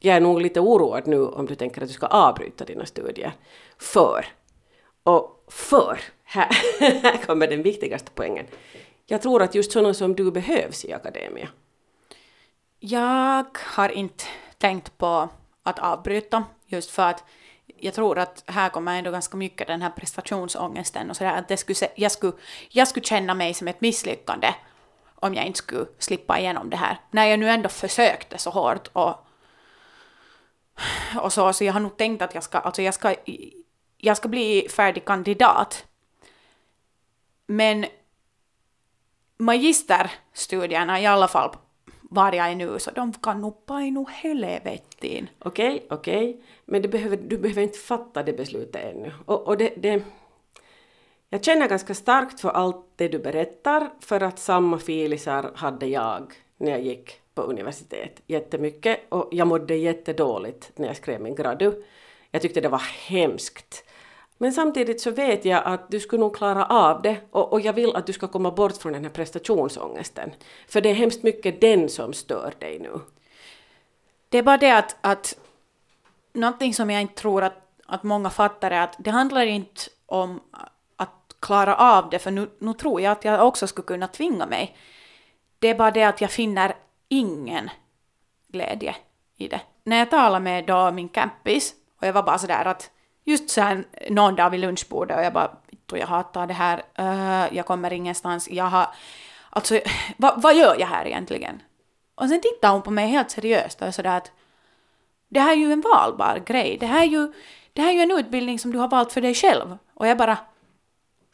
jag 0.00 0.16
är 0.16 0.20
nog 0.20 0.40
lite 0.40 0.60
oroad 0.60 1.06
nu 1.06 1.26
om 1.26 1.46
du 1.46 1.54
tänker 1.54 1.82
att 1.82 1.88
du 1.88 1.94
ska 1.94 2.06
avbryta 2.06 2.64
dina 2.64 2.86
studier. 2.86 3.32
För, 3.78 4.26
och 5.02 5.44
för, 5.48 6.00
här, 6.24 6.48
här 7.02 7.16
kommer 7.26 7.46
den 7.46 7.62
viktigaste 7.62 8.10
poängen. 8.14 8.46
Jag 9.06 9.22
tror 9.22 9.42
att 9.42 9.54
just 9.54 9.72
sådana 9.72 9.94
som 9.94 10.14
du 10.14 10.30
behövs 10.30 10.84
i 10.84 10.92
akademia. 10.92 11.48
Jag 12.80 13.46
har 13.58 13.88
inte 13.88 14.24
tänkt 14.58 14.98
på 14.98 15.28
att 15.64 15.78
avbryta 15.78 16.44
just 16.66 16.90
för 16.90 17.02
att 17.02 17.24
jag 17.76 17.94
tror 17.94 18.18
att 18.18 18.44
här 18.46 18.68
kommer 18.68 18.98
ändå 18.98 19.10
ganska 19.10 19.36
mycket 19.36 19.66
den 19.66 19.82
här 19.82 19.90
prestationsångesten 19.90 21.10
och 21.10 21.16
sådär 21.16 21.36
att 21.36 21.48
det 21.48 21.56
skulle, 21.56 21.88
jag, 21.94 22.12
skulle, 22.12 22.32
jag 22.68 22.88
skulle 22.88 23.06
känna 23.06 23.34
mig 23.34 23.54
som 23.54 23.68
ett 23.68 23.80
misslyckande 23.80 24.54
om 25.14 25.34
jag 25.34 25.46
inte 25.46 25.58
skulle 25.58 25.86
slippa 25.98 26.38
igenom 26.38 26.70
det 26.70 26.76
här. 26.76 26.98
När 27.10 27.26
jag 27.26 27.38
nu 27.38 27.50
ändå 27.50 27.68
försökte 27.68 28.38
så 28.38 28.50
hårt 28.50 28.88
och 28.92 29.26
och 31.20 31.32
så, 31.32 31.52
så 31.52 31.64
jag 31.64 31.72
har 31.72 31.80
nog 31.80 31.96
tänkt 31.96 32.22
att 32.22 32.34
jag 32.34 32.44
ska, 32.44 32.58
alltså 32.58 32.82
jag 32.82 32.94
ska, 32.94 33.14
jag 33.98 34.16
ska 34.16 34.28
bli 34.28 34.68
färdig 34.70 35.04
kandidat. 35.04 35.86
Men 37.46 37.86
magisterstudierna 39.36 41.00
i 41.00 41.06
alla 41.06 41.28
fall 41.28 41.56
var 42.14 42.32
jag 42.32 42.50
är 42.50 42.54
nu, 42.54 42.78
så 42.78 42.90
de 42.90 43.12
kan 43.12 43.40
nog 43.40 43.66
painu 43.66 44.04
helvetin. 44.08 45.28
Okej, 45.38 45.86
okej, 45.90 46.40
men 46.64 46.82
du 46.82 46.88
behöver, 46.88 47.16
du 47.16 47.38
behöver 47.38 47.62
inte 47.62 47.78
fatta 47.78 48.22
det 48.22 48.32
beslutet 48.32 48.94
ännu. 48.94 49.12
Och, 49.26 49.46
och 49.46 49.56
det, 49.56 49.72
det, 49.76 50.02
jag 51.30 51.44
känner 51.44 51.68
ganska 51.68 51.94
starkt 51.94 52.40
för 52.40 52.48
allt 52.48 52.86
det 52.96 53.08
du 53.08 53.18
berättar, 53.18 53.90
för 54.00 54.20
att 54.20 54.38
samma 54.38 54.78
filisar 54.78 55.50
hade 55.54 55.86
jag 55.86 56.32
när 56.56 56.70
jag 56.70 56.80
gick 56.82 57.20
på 57.34 57.42
universitet 57.42 58.22
jättemycket 58.26 59.00
och 59.08 59.28
jag 59.32 59.46
mådde 59.46 59.74
jättedåligt 59.76 60.72
när 60.76 60.86
jag 60.86 60.96
skrev 60.96 61.20
min 61.20 61.34
gradu. 61.34 61.84
Jag 62.30 62.42
tyckte 62.42 62.60
det 62.60 62.68
var 62.68 62.82
hemskt. 63.08 63.83
Men 64.44 64.52
samtidigt 64.52 65.00
så 65.00 65.10
vet 65.10 65.44
jag 65.44 65.62
att 65.64 65.90
du 65.90 66.00
skulle 66.00 66.20
nog 66.20 66.36
klara 66.36 66.66
av 66.66 67.02
det 67.02 67.16
och, 67.30 67.52
och 67.52 67.60
jag 67.60 67.72
vill 67.72 67.96
att 67.96 68.06
du 68.06 68.12
ska 68.12 68.28
komma 68.28 68.50
bort 68.50 68.76
från 68.76 68.92
den 68.92 69.04
här 69.04 69.10
prestationsångesten. 69.10 70.30
För 70.68 70.80
det 70.80 70.90
är 70.90 70.94
hemskt 70.94 71.22
mycket 71.22 71.60
den 71.60 71.88
som 71.88 72.12
stör 72.12 72.54
dig 72.58 72.78
nu. 72.78 73.00
Det 74.28 74.38
är 74.38 74.42
bara 74.42 74.56
det 74.56 74.70
att, 74.70 74.96
att 75.00 75.38
någonting 76.32 76.74
som 76.74 76.90
jag 76.90 77.02
inte 77.02 77.14
tror 77.14 77.44
att, 77.44 77.56
att 77.86 78.02
många 78.02 78.30
fattar 78.30 78.70
är 78.70 78.80
att 78.80 78.96
det 78.98 79.10
handlar 79.10 79.46
inte 79.46 79.82
om 80.06 80.40
att 80.96 81.36
klara 81.40 81.76
av 81.76 82.10
det, 82.10 82.18
för 82.18 82.30
nu, 82.30 82.50
nu 82.58 82.72
tror 82.72 83.00
jag 83.00 83.12
att 83.12 83.24
jag 83.24 83.46
också 83.46 83.66
skulle 83.66 83.86
kunna 83.86 84.08
tvinga 84.08 84.46
mig. 84.46 84.76
Det 85.58 85.68
är 85.68 85.74
bara 85.74 85.90
det 85.90 86.04
att 86.04 86.20
jag 86.20 86.30
finner 86.30 86.74
ingen 87.08 87.70
glädje 88.48 88.96
i 89.36 89.48
det. 89.48 89.60
När 89.84 89.98
jag 89.98 90.10
talade 90.10 90.44
med 90.44 90.66
då 90.66 90.90
min 90.90 91.08
campis, 91.08 91.74
och 92.00 92.06
jag 92.06 92.12
var 92.12 92.22
bara 92.22 92.38
sådär 92.38 92.64
att 92.64 92.90
just 93.24 93.50
så 93.50 93.60
här 93.60 93.84
någon 94.10 94.36
dag 94.36 94.50
vid 94.50 94.60
lunchbordet 94.60 95.16
och 95.16 95.24
jag 95.24 95.32
bara 95.32 95.56
jag 95.92 96.06
hatar 96.06 96.46
det 96.46 96.54
här, 96.54 96.82
uh, 96.98 97.56
jag 97.56 97.66
kommer 97.66 97.92
ingenstans, 97.92 98.50
jag 98.50 98.64
har, 98.64 98.88
alltså 99.50 99.80
vad, 100.16 100.42
vad 100.42 100.56
gör 100.56 100.76
jag 100.80 100.86
här 100.86 101.06
egentligen? 101.06 101.62
Och 102.14 102.28
sen 102.28 102.40
tittar 102.40 102.70
hon 102.70 102.82
på 102.82 102.90
mig 102.90 103.08
helt 103.08 103.30
seriöst 103.30 103.82
och 103.82 103.94
sådär 103.94 104.16
att 104.16 104.30
det 105.28 105.40
här 105.40 105.52
är 105.52 105.56
ju 105.56 105.72
en 105.72 105.80
valbar 105.80 106.42
grej, 106.46 106.76
det 106.80 106.86
här 106.86 107.02
är 107.02 107.06
ju, 107.06 107.32
det 107.72 107.82
här 107.82 107.88
är 107.88 107.94
ju 107.94 108.00
en 108.00 108.10
utbildning 108.10 108.58
som 108.58 108.72
du 108.72 108.78
har 108.78 108.88
valt 108.88 109.12
för 109.12 109.20
dig 109.20 109.34
själv. 109.34 109.78
Och 109.94 110.06
jag 110.06 110.18
bara, 110.18 110.38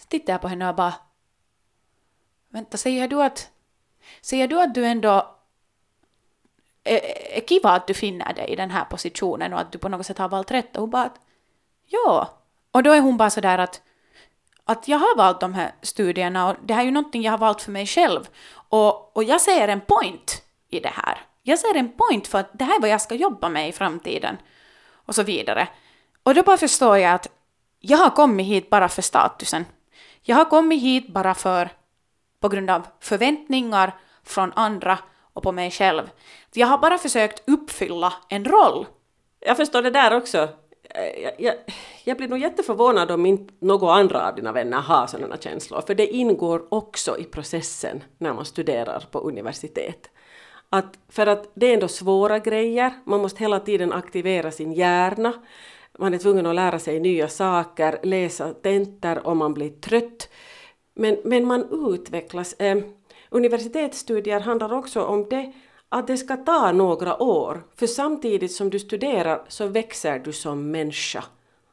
tittar 0.09 0.33
jag 0.33 0.41
på 0.41 0.49
henne 0.49 0.69
och 0.69 0.75
bara, 0.75 0.95
vänta, 2.49 2.77
säger 2.77 3.09
du 3.09 3.23
att, 3.23 3.51
säger 4.21 4.49
du 4.49 4.61
att 4.61 4.75
du 4.75 4.87
ändå 4.87 5.37
e-, 6.85 6.95
e-, 6.95 7.37
är, 7.37 7.43
är 7.43 7.47
kiva 7.47 7.71
att 7.71 7.87
du 7.87 7.95
finner 7.95 8.35
dig 8.35 8.49
i 8.49 8.57
den 8.57 8.71
här 8.71 8.85
positionen 8.85 9.53
och 9.53 9.61
att 9.61 9.73
du 9.73 9.79
på 9.79 9.89
något 9.89 10.07
sätt 10.07 10.19
har 10.19 10.29
valt 10.29 10.51
rätt? 10.51 10.77
Och 10.77 10.81
hon 10.81 10.91
bara 10.91 11.05
att, 11.05 11.21
ja. 11.91 12.39
Och 12.71 12.83
då 12.83 12.93
är 12.93 13.01
hon 13.01 13.17
bara 13.17 13.31
sådär 13.31 13.59
att, 13.59 13.83
att 14.65 14.89
jag 14.89 14.99
har 14.99 15.17
valt 15.17 15.41
de 15.41 15.55
här 15.55 15.75
studierna 15.83 16.49
och 16.49 16.57
det 16.65 16.75
här 16.75 16.81
är 16.81 16.85
ju 16.85 16.91
någonting 16.91 17.23
jag 17.23 17.33
har 17.33 17.39
valt 17.39 17.63
för 17.63 17.71
mig 17.71 17.87
själv. 17.87 18.29
Och, 18.53 19.17
och 19.17 19.25
jag 19.25 19.41
ser 19.41 19.69
en 19.69 19.81
point 19.81 20.43
i 20.69 20.81
det 20.81 20.93
här. 20.95 21.19
Jag 21.43 21.59
ser 21.59 21.77
en 21.77 21.93
point 21.93 22.27
för 22.27 22.39
att 22.39 22.51
det 22.53 22.65
här 22.65 22.77
är 22.77 22.81
vad 22.81 22.91
jag 22.91 23.01
ska 23.01 23.15
jobba 23.15 23.49
med 23.49 23.69
i 23.69 23.73
framtiden. 23.73 24.37
Och 24.93 25.15
så 25.15 25.23
vidare. 25.23 25.69
Och 26.23 26.35
då 26.35 26.43
bara 26.43 26.57
förstår 26.57 26.99
jag 26.99 27.15
att 27.15 27.29
jag 27.81 27.99
har 27.99 28.11
kommit 28.11 28.47
hit 28.47 28.71
bara 28.71 28.89
för 28.89 29.03
statusen. 29.03 29.65
Jag 30.23 30.37
har 30.37 30.45
kommit 30.45 30.83
hit 30.83 31.09
bara 31.09 31.35
för, 31.35 31.69
på 32.41 32.49
grund 32.49 32.71
av 32.71 32.87
förväntningar 33.01 33.97
från 34.25 34.53
andra 34.53 34.99
och 35.33 35.43
på 35.43 35.53
mig 35.53 35.71
själv. 35.71 36.11
Jag 36.53 36.67
har 36.67 36.79
bara 36.79 36.99
försökt 36.99 37.49
uppfylla 37.49 38.13
en 38.29 38.45
roll. 38.45 38.87
Jag 39.41 39.57
förstår 39.57 39.83
det 39.83 39.91
där 39.91 40.17
också. 40.17 40.49
Eh, 40.95 41.23
jag, 41.23 41.33
jag, 41.39 41.55
jag 42.05 42.17
blir 42.17 42.29
nog 42.29 42.39
jätteförvånad 42.39 43.11
om 43.11 43.27
inte 43.27 43.55
några 43.59 43.93
andra 43.93 44.29
av 44.29 44.35
dina 44.35 44.53
vänner 44.53 44.81
har 44.81 45.07
sådana 45.07 45.37
känslor, 45.37 45.81
för 45.87 45.95
det 45.95 46.07
ingår 46.07 46.63
också 46.69 47.19
i 47.19 47.25
processen 47.25 48.05
när 48.19 48.33
man 48.33 48.45
studerar 48.45 49.05
på 49.11 49.19
universitet. 49.19 50.11
Att, 50.71 50.99
för 51.09 51.27
att 51.27 51.51
det 51.55 51.67
är 51.67 51.75
ändå 51.75 51.89
svåra 51.89 52.39
grejer, 52.39 52.93
man 53.05 53.21
måste 53.21 53.39
hela 53.45 53.61
tiden 53.61 53.93
aktivera 53.93 54.51
sin 54.51 54.73
hjärna, 54.73 55.33
man 55.99 56.15
är 56.15 56.19
tvungen 56.19 56.47
att 56.47 56.55
lära 56.55 56.79
sig 56.79 57.01
nya 57.01 57.29
saker, 57.29 57.99
läsa 58.03 58.55
tentor 58.55 59.27
och 59.27 59.37
man 59.37 59.55
blir 59.55 59.71
trött. 59.71 60.29
Men, 60.95 61.17
men 61.25 61.47
man 61.47 61.89
utvecklas. 61.93 62.53
Eh, 62.53 62.79
universitetsstudier 63.29 64.41
handlar 64.41 64.73
också 64.73 65.03
om 65.03 65.29
det 65.29 65.53
att 65.93 66.07
det 66.07 66.17
ska 66.17 66.37
ta 66.37 66.73
några 66.73 67.23
år, 67.23 67.67
för 67.77 67.87
samtidigt 67.87 68.53
som 68.53 68.71
du 68.71 68.79
studerar 68.79 69.45
så 69.49 69.67
växer 69.67 70.19
du 70.19 70.33
som 70.33 70.71
människa 70.71 71.25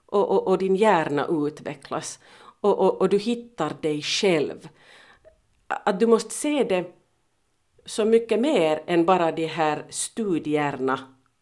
och, 0.05 0.31
och, 0.31 0.47
och 0.47 0.57
din 0.57 0.75
hjärna 0.75 1.27
utvecklas 1.29 2.19
och, 2.61 2.79
och, 2.79 3.01
och 3.01 3.09
du 3.09 3.17
hittar 3.17 3.73
dig 3.81 4.01
själv. 4.01 4.69
Att 5.67 5.99
du 5.99 6.07
måste 6.07 6.33
se 6.33 6.63
det 6.63 6.85
så 7.85 8.05
mycket 8.05 8.39
mer 8.39 8.83
än 8.87 9.05
bara 9.05 9.31
de 9.31 9.45
här 9.45 9.85
studierna 9.89 10.99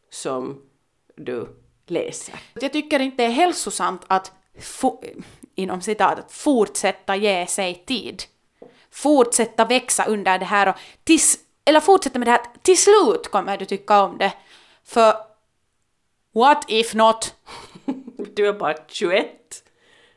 som 0.10 0.62
du 1.16 1.48
läser. 1.88 2.40
Jag 2.54 2.74
tycker 2.74 3.00
inte 3.00 3.18
det 3.18 3.24
är 3.24 3.30
hälsosamt 3.30 4.02
att 4.08 4.32
inom 5.56 5.82
citat, 5.82 6.32
fortsätta 6.32 7.16
ge 7.16 7.48
sig 7.48 7.84
tid. 7.86 8.24
Fortsätta 8.92 9.66
växa 9.66 10.06
under 10.06 10.40
det 10.40 10.46
här 10.46 10.70
och 10.70 10.76
tills, 11.04 11.40
eller 11.66 11.80
fortsätta 11.80 12.20
med 12.20 12.28
det 12.28 12.32
här, 12.32 12.42
till 12.62 12.78
slut 12.78 13.28
kommer 13.32 13.58
du 13.58 13.66
tycka 13.66 14.04
om 14.04 14.18
det. 14.18 14.34
För 14.84 15.14
what 16.34 16.66
if 16.68 16.94
not? 16.94 17.36
du 18.36 18.48
är 18.48 18.54
bara 18.54 18.76
21. 18.88 19.28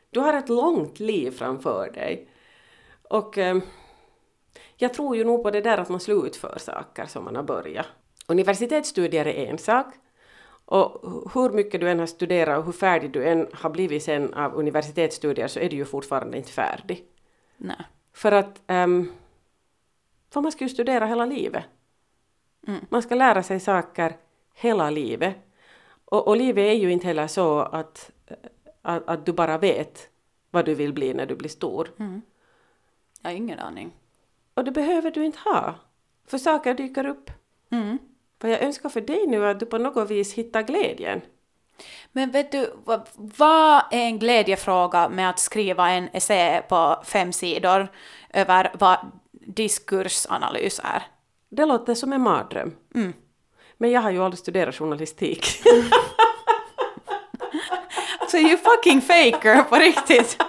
Du 0.09 0.19
har 0.19 0.33
ett 0.33 0.49
långt 0.49 0.99
liv 0.99 1.31
framför 1.31 1.91
dig. 1.91 2.29
Och 3.09 3.37
eh, 3.37 3.57
jag 4.77 4.93
tror 4.93 5.15
ju 5.15 5.23
nog 5.23 5.43
på 5.43 5.51
det 5.51 5.61
där 5.61 5.77
att 5.77 5.89
man 5.89 5.99
slutför 5.99 6.57
saker 6.59 7.05
som 7.05 7.23
man 7.23 7.35
har 7.35 7.43
börjat. 7.43 7.85
Universitetsstudier 8.27 9.27
är 9.27 9.45
en 9.45 9.57
sak. 9.57 9.85
Och 10.65 11.01
hur 11.33 11.49
mycket 11.49 11.81
du 11.81 11.89
än 11.89 11.99
har 11.99 12.05
studerat 12.05 12.59
och 12.59 12.65
hur 12.65 12.71
färdig 12.71 13.11
du 13.11 13.23
än 13.27 13.47
har 13.53 13.69
blivit 13.69 14.03
sen 14.03 14.33
av 14.33 14.55
universitetsstudier 14.55 15.47
så 15.47 15.59
är 15.59 15.69
du 15.69 15.75
ju 15.75 15.85
fortfarande 15.85 16.37
inte 16.37 16.51
färdig. 16.51 17.03
Nej. 17.57 17.85
För 18.13 18.31
att 18.31 18.61
um, 18.67 19.11
för 20.29 20.41
man 20.41 20.51
ska 20.51 20.63
ju 20.63 20.69
studera 20.69 21.05
hela 21.05 21.25
livet. 21.25 21.63
Mm. 22.67 22.85
Man 22.89 23.01
ska 23.01 23.15
lära 23.15 23.43
sig 23.43 23.59
saker 23.59 24.17
hela 24.53 24.89
livet. 24.89 25.35
Och, 26.05 26.27
och 26.27 26.37
livet 26.37 26.61
är 26.61 26.73
ju 26.73 26.91
inte 26.91 27.07
heller 27.07 27.27
så 27.27 27.59
att, 27.59 28.11
att, 28.81 29.07
att, 29.09 29.25
du 29.25 29.33
bara 29.33 29.57
vet 29.57 30.09
vad 30.51 30.65
du 30.65 30.75
vill 30.75 30.93
bli 30.93 31.13
när 31.13 31.25
du 31.25 31.35
blir 31.35 31.49
stor. 31.49 31.91
Mm. 31.99 32.21
Jag 33.21 33.29
har 33.29 33.35
ingen 33.35 33.59
aning. 33.59 33.91
Och 34.53 34.63
det 34.63 34.71
behöver 34.71 35.11
du 35.11 35.25
inte 35.25 35.39
ha. 35.39 35.75
För 36.27 36.37
saker 36.37 36.73
dyker 36.73 37.05
upp. 37.05 37.31
Mm. 37.71 37.97
Vad 38.39 38.51
jag 38.51 38.61
önskar 38.61 38.89
för 38.89 39.01
dig 39.01 39.27
nu 39.27 39.43
är 39.43 39.51
att 39.51 39.59
du 39.59 39.65
på 39.65 39.77
något 39.77 40.09
vis 40.11 40.33
hittar 40.33 40.61
glädjen. 40.61 41.21
Men 42.11 42.31
vet 42.31 42.51
du, 42.51 42.73
vad, 42.83 43.09
vad 43.15 43.81
är 43.91 44.05
en 44.05 44.19
glädjefråga 44.19 45.09
med 45.09 45.29
att 45.29 45.39
skriva 45.39 45.89
en 45.89 46.09
essä 46.13 46.63
på 46.69 47.01
fem 47.05 47.31
sidor 47.31 47.87
över 48.33 48.71
vad 48.79 48.97
diskursanalys 49.55 50.81
är? 50.83 51.03
Det 51.49 51.65
låter 51.65 51.93
som 51.93 52.13
en 52.13 52.21
mardröm. 52.21 52.75
Mm. 52.95 53.13
Men 53.77 53.91
jag 53.91 54.01
har 54.01 54.11
ju 54.11 54.23
aldrig 54.23 54.39
studerat 54.39 54.75
journalistik. 54.75 55.45
Så 58.27 58.37
you 58.37 58.57
fucking 58.57 59.01
faker 59.01 59.63
på 59.63 59.75
riktigt. 59.75 60.37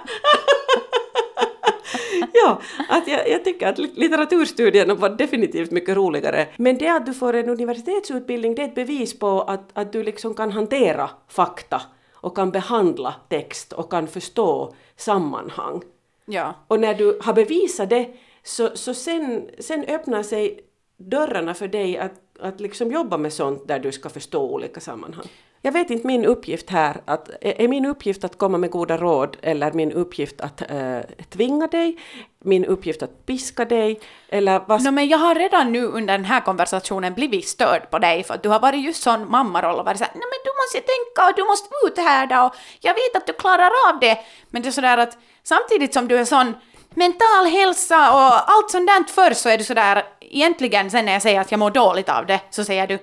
ja, 2.33 2.61
att 2.89 3.09
jag, 3.09 3.29
jag 3.29 3.45
tycker 3.45 3.69
att 3.69 3.79
litteraturstudierna 3.79 4.95
var 4.95 5.11
definitivt 5.11 5.71
mycket 5.71 5.97
roligare. 5.97 6.47
Men 6.57 6.79
det 6.79 6.89
att 6.89 7.07
du 7.07 7.15
får 7.15 7.33
en 7.33 7.49
universitetsutbildning, 7.49 8.55
det 8.55 8.63
är 8.63 8.69
ett 8.69 8.75
bevis 8.75 9.19
på 9.19 9.43
att, 9.43 9.71
att 9.73 9.93
du 9.93 10.03
liksom 10.03 10.35
kan 10.35 10.53
hantera 10.53 11.11
fakta 11.29 11.83
och 12.13 12.37
kan 12.37 12.51
behandla 12.51 13.15
text 13.29 13.73
och 13.73 13.91
kan 13.91 14.09
förstå 14.09 14.75
sammanhang. 14.97 15.83
Ja. 16.27 16.55
Och 16.69 16.81
när 16.81 16.95
du 16.95 17.19
har 17.23 17.33
bevisat 17.33 17.91
det 17.91 18.15
så, 18.43 18.77
så 18.77 18.95
sen, 18.95 19.51
sen 19.59 19.85
öppnar 19.85 20.23
sig 20.23 20.61
dörrarna 20.97 21.55
för 21.55 21.69
dig 21.69 21.99
att, 21.99 22.21
att 22.41 22.61
liksom 22.61 22.91
jobba 22.91 23.17
med 23.17 23.33
sånt 23.33 23.69
där 23.69 23.79
du 23.79 23.93
ska 23.93 24.09
förstå 24.09 24.43
olika 24.43 24.81
sammanhang. 24.81 25.27
Jag 25.63 25.73
vet 25.73 25.91
inte 25.91 26.07
min 26.07 26.25
uppgift 26.25 26.71
här, 26.71 27.01
att, 27.05 27.31
är 27.41 27.69
min 27.69 27.87
uppgift 27.87 28.25
att 28.25 28.39
komma 28.39 28.59
med 28.59 28.71
goda 28.71 28.97
råd 28.97 29.37
eller 29.43 29.73
min 29.73 29.93
uppgift 29.93 30.41
att 30.41 30.71
äh, 30.71 31.01
tvinga 31.31 31.67
dig, 31.67 31.99
min 32.39 32.65
uppgift 32.65 33.03
att 33.03 33.27
piska 33.27 33.65
dig 33.65 34.01
eller 34.29 34.63
vad... 34.67 34.83
No, 34.85 34.91
men 34.91 35.09
jag 35.09 35.19
har 35.19 35.35
redan 35.35 35.73
nu 35.73 35.85
under 35.85 36.19
den 36.19 36.25
här 36.25 36.41
konversationen 36.41 37.15
blivit 37.15 37.49
störd 37.49 37.91
på 37.91 37.99
dig 37.99 38.25
för 38.25 38.35
att 38.35 38.43
du 38.43 38.49
har 38.49 38.61
varit 38.61 38.85
just 38.85 39.03
sån 39.03 39.31
mammaroll 39.31 39.79
och 39.79 39.85
varit 39.85 39.99
såhär 39.99 40.13
nej 40.15 40.23
men 40.31 40.41
du 40.45 40.51
måste 40.63 40.93
tänka 40.93 41.31
och 41.31 41.37
du 41.37 41.45
måste 41.45 41.69
uthärda 41.87 42.45
och 42.45 42.55
jag 42.81 42.95
vet 42.95 43.17
att 43.17 43.27
du 43.27 43.33
klarar 43.33 43.71
av 43.89 44.01
det. 44.01 44.19
Men 44.51 44.63
det 44.63 44.69
är 44.69 44.73
sådär 44.73 44.99
att 44.99 45.19
samtidigt 45.43 45.95
som 45.95 46.09
du 46.09 46.17
är 46.17 46.25
sån 46.25 46.55
mental 47.01 47.47
hälsa 47.47 48.13
och 48.13 48.51
allt 48.51 48.71
sånt 48.71 48.87
där 48.87 49.05
förr 49.13 49.35
så 49.35 49.49
är 49.49 49.59
du 49.59 49.65
sådär 49.65 50.05
egentligen 50.21 50.91
sen 50.91 51.05
när 51.05 51.13
jag 51.13 51.23
säger 51.23 51.41
att 51.41 51.51
jag 51.51 51.59
mår 51.59 51.71
dåligt 51.71 52.09
av 52.09 52.27
det 52.27 52.41
så 52.51 52.65
säger 52.65 52.87
du 52.87 52.99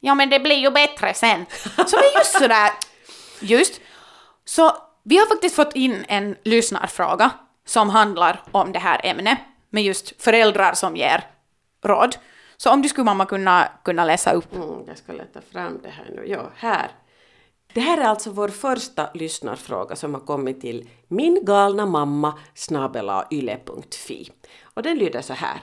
Ja 0.00 0.14
men 0.14 0.30
det 0.30 0.40
blir 0.40 0.56
ju 0.56 0.70
bättre 0.70 1.14
sen. 1.14 1.46
Som 1.86 1.98
är 1.98 2.18
just 2.18 2.38
sådär, 2.38 2.70
just. 3.40 3.80
Så 4.44 4.76
vi 5.04 5.18
har 5.18 5.26
faktiskt 5.26 5.56
fått 5.56 5.74
in 5.74 6.04
en 6.08 6.36
lyssnarfråga 6.44 7.30
som 7.66 7.90
handlar 7.90 8.42
om 8.52 8.72
det 8.72 8.78
här 8.78 9.00
ämnet. 9.04 9.38
med 9.70 9.82
just 9.82 10.22
föräldrar 10.22 10.74
som 10.74 10.96
ger 10.96 11.24
råd. 11.84 12.16
Så 12.56 12.70
om 12.70 12.82
du 12.82 12.88
skulle 12.88 13.04
mamma 13.04 13.26
kunna, 13.26 13.68
kunna 13.84 14.04
läsa 14.04 14.32
upp. 14.32 14.54
Mm, 14.54 14.84
jag 14.86 14.98
ska 14.98 15.12
leta 15.12 15.40
fram 15.52 15.80
det 15.82 15.88
här 15.88 16.10
nu. 16.16 16.26
Ja, 16.26 16.50
här. 16.56 16.90
Det 17.74 17.80
här 17.80 17.98
är 17.98 18.04
alltså 18.04 18.30
vår 18.30 18.48
första 18.48 19.08
lyssnarfråga 19.14 19.96
som 19.96 20.14
har 20.14 20.20
kommit 20.20 20.60
till 20.60 20.88
min 21.08 21.44
galna 21.44 21.86
mamma 21.86 22.38
Och 24.62 24.82
den 24.82 24.98
lyder 24.98 25.20
så 25.20 25.32
här. 25.32 25.62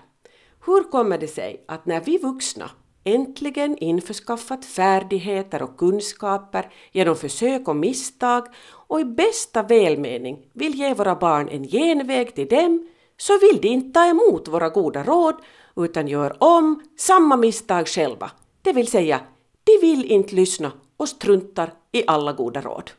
Hur 0.65 0.91
kommer 0.91 1.17
det 1.17 1.27
sig 1.27 1.65
att 1.67 1.85
när 1.85 2.01
vi 2.01 2.17
vuxna 2.17 2.69
äntligen 3.03 3.77
införskaffat 3.77 4.65
färdigheter 4.65 5.61
och 5.61 5.77
kunskaper 5.77 6.73
genom 6.91 7.15
försök 7.15 7.67
och 7.67 7.75
misstag 7.75 8.47
och 8.67 9.01
i 9.01 9.05
bästa 9.05 9.63
välmening 9.63 10.49
vill 10.53 10.75
ge 10.75 10.93
våra 10.93 11.15
barn 11.15 11.49
en 11.49 11.63
genväg 11.63 12.35
till 12.35 12.47
dem 12.47 12.87
så 13.17 13.39
vill 13.39 13.61
de 13.61 13.67
inte 13.67 13.99
ta 13.99 14.05
emot 14.05 14.47
våra 14.47 14.69
goda 14.69 15.03
råd 15.03 15.35
utan 15.75 16.07
gör 16.07 16.43
om 16.43 16.83
samma 16.97 17.37
misstag 17.37 17.87
själva. 17.87 18.31
Det 18.61 18.73
vill 18.73 18.87
säga, 18.87 19.19
de 19.63 19.87
vill 19.87 20.11
inte 20.11 20.35
lyssna 20.35 20.71
och 20.97 21.09
struntar 21.09 21.73
i 21.91 22.03
alla 22.07 22.33
goda 22.33 22.61
råd. 22.61 22.91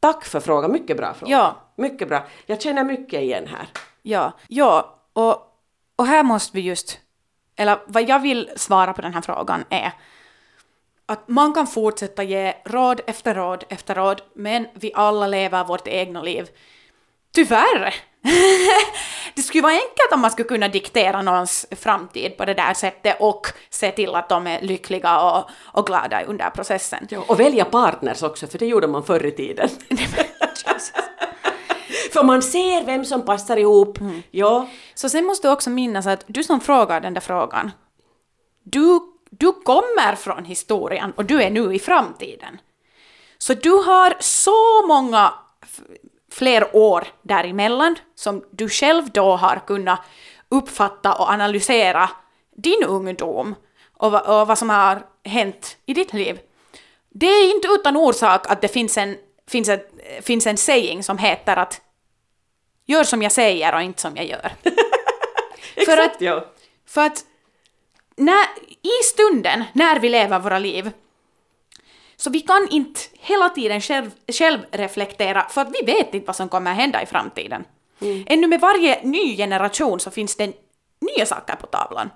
Tack 0.00 0.24
för 0.24 0.40
frågan, 0.40 0.72
mycket 0.72 0.96
bra 0.96 1.14
fråga. 1.14 1.32
Ja. 1.32 1.56
Mycket 1.76 2.08
bra. 2.08 2.26
Jag 2.46 2.62
känner 2.62 2.84
mycket 2.84 3.20
igen 3.20 3.46
här. 3.46 3.68
Ja, 4.02 4.32
ja 4.48 4.98
och, 5.12 5.58
och 5.96 6.06
här 6.06 6.22
måste 6.22 6.56
vi 6.56 6.60
just, 6.60 7.00
eller 7.56 7.78
vad 7.86 8.08
jag 8.08 8.20
vill 8.20 8.50
svara 8.56 8.92
på 8.92 9.02
den 9.02 9.14
här 9.14 9.20
frågan 9.20 9.64
är 9.70 9.92
att 11.06 11.28
man 11.28 11.54
kan 11.54 11.66
fortsätta 11.66 12.22
ge 12.22 12.54
råd 12.64 13.00
efter 13.06 13.34
råd 13.34 13.64
efter 13.68 13.94
råd, 13.94 14.22
men 14.34 14.66
vi 14.74 14.92
alla 14.94 15.26
lever 15.26 15.64
vårt 15.64 15.88
egna 15.88 16.22
liv. 16.22 16.48
Tyvärr! 17.32 17.94
Det 19.34 19.42
skulle 19.42 19.62
vara 19.62 19.72
enkelt 19.72 20.12
om 20.12 20.20
man 20.20 20.30
skulle 20.30 20.48
kunna 20.48 20.68
diktera 20.68 21.22
någons 21.22 21.66
framtid 21.70 22.36
på 22.36 22.44
det 22.44 22.54
där 22.54 22.74
sättet 22.74 23.16
och 23.20 23.46
se 23.70 23.90
till 23.90 24.14
att 24.14 24.28
de 24.28 24.46
är 24.46 24.60
lyckliga 24.60 25.20
och, 25.20 25.50
och 25.64 25.86
glada 25.86 26.22
under 26.22 26.50
processen. 26.50 27.06
Ja, 27.10 27.24
och 27.28 27.40
välja 27.40 27.64
partners 27.64 28.22
också, 28.22 28.46
för 28.46 28.58
det 28.58 28.66
gjorde 28.66 28.86
man 28.86 29.04
förr 29.04 29.26
i 29.26 29.30
tiden. 29.30 29.68
för 32.12 32.22
man 32.22 32.42
ser 32.42 32.84
vem 32.84 33.04
som 33.04 33.24
passar 33.24 33.56
ihop. 33.56 34.00
Mm. 34.00 34.22
Ja. 34.30 34.68
Så 34.94 35.08
sen 35.08 35.24
måste 35.24 35.48
du 35.48 35.52
också 35.52 35.70
minnas 35.70 36.06
att 36.06 36.24
du 36.26 36.44
som 36.44 36.60
frågar 36.60 37.00
den 37.00 37.14
där 37.14 37.20
frågan, 37.20 37.70
du, 38.62 39.00
du 39.30 39.52
kommer 39.52 40.16
från 40.16 40.44
historien 40.44 41.12
och 41.16 41.24
du 41.24 41.42
är 41.42 41.50
nu 41.50 41.74
i 41.74 41.78
framtiden. 41.78 42.60
Så 43.38 43.54
du 43.54 43.70
har 43.70 44.16
så 44.20 44.86
många 44.86 45.34
fler 46.42 46.76
år 46.76 47.06
däremellan 47.22 47.96
som 48.14 48.44
du 48.50 48.68
själv 48.68 49.10
då 49.10 49.36
har 49.36 49.62
kunnat 49.66 50.00
uppfatta 50.48 51.14
och 51.14 51.30
analysera 51.30 52.10
din 52.56 52.84
ungdom 52.86 53.54
och, 53.96 54.14
och 54.14 54.46
vad 54.46 54.58
som 54.58 54.70
har 54.70 55.06
hänt 55.24 55.76
i 55.86 55.94
ditt 55.94 56.12
liv. 56.12 56.40
Det 57.08 57.26
är 57.26 57.54
inte 57.54 57.68
utan 57.68 57.96
orsak 57.96 58.50
att 58.50 58.60
det 58.60 58.68
finns 58.68 58.98
en, 58.98 59.16
finns 59.48 59.68
ett, 59.68 59.90
finns 60.22 60.46
en 60.46 60.56
saying 60.56 61.02
som 61.02 61.18
heter 61.18 61.56
att 61.56 61.80
gör 62.86 63.04
som 63.04 63.22
jag 63.22 63.32
säger 63.32 63.74
och 63.74 63.82
inte 63.82 64.00
som 64.00 64.16
jag 64.16 64.26
gör. 64.26 64.52
För 65.84 65.96
att. 65.96 66.46
För 66.86 67.06
att 67.06 67.24
när, 68.16 68.44
i 68.82 69.02
stunden 69.04 69.64
när 69.72 70.00
vi 70.00 70.08
lever 70.08 70.38
våra 70.38 70.58
liv 70.58 70.90
så 72.22 72.30
vi 72.30 72.40
kan 72.40 72.68
inte 72.70 73.00
hela 73.12 73.48
tiden 73.48 73.80
själv, 73.80 74.10
själv 74.32 74.58
reflektera 74.70 75.46
för 75.48 75.60
att 75.60 75.74
vi 75.80 75.92
vet 75.92 76.14
inte 76.14 76.26
vad 76.26 76.36
som 76.36 76.48
kommer 76.48 76.72
hända 76.72 77.02
i 77.02 77.06
framtiden. 77.06 77.64
Mm. 78.00 78.24
Ännu 78.26 78.46
med 78.46 78.60
varje 78.60 79.02
ny 79.02 79.36
generation 79.36 80.00
så 80.00 80.10
finns 80.10 80.36
det 80.36 80.46
nya 81.00 81.26
saker 81.26 81.56
på 81.56 81.66
tavlan. 81.66 82.10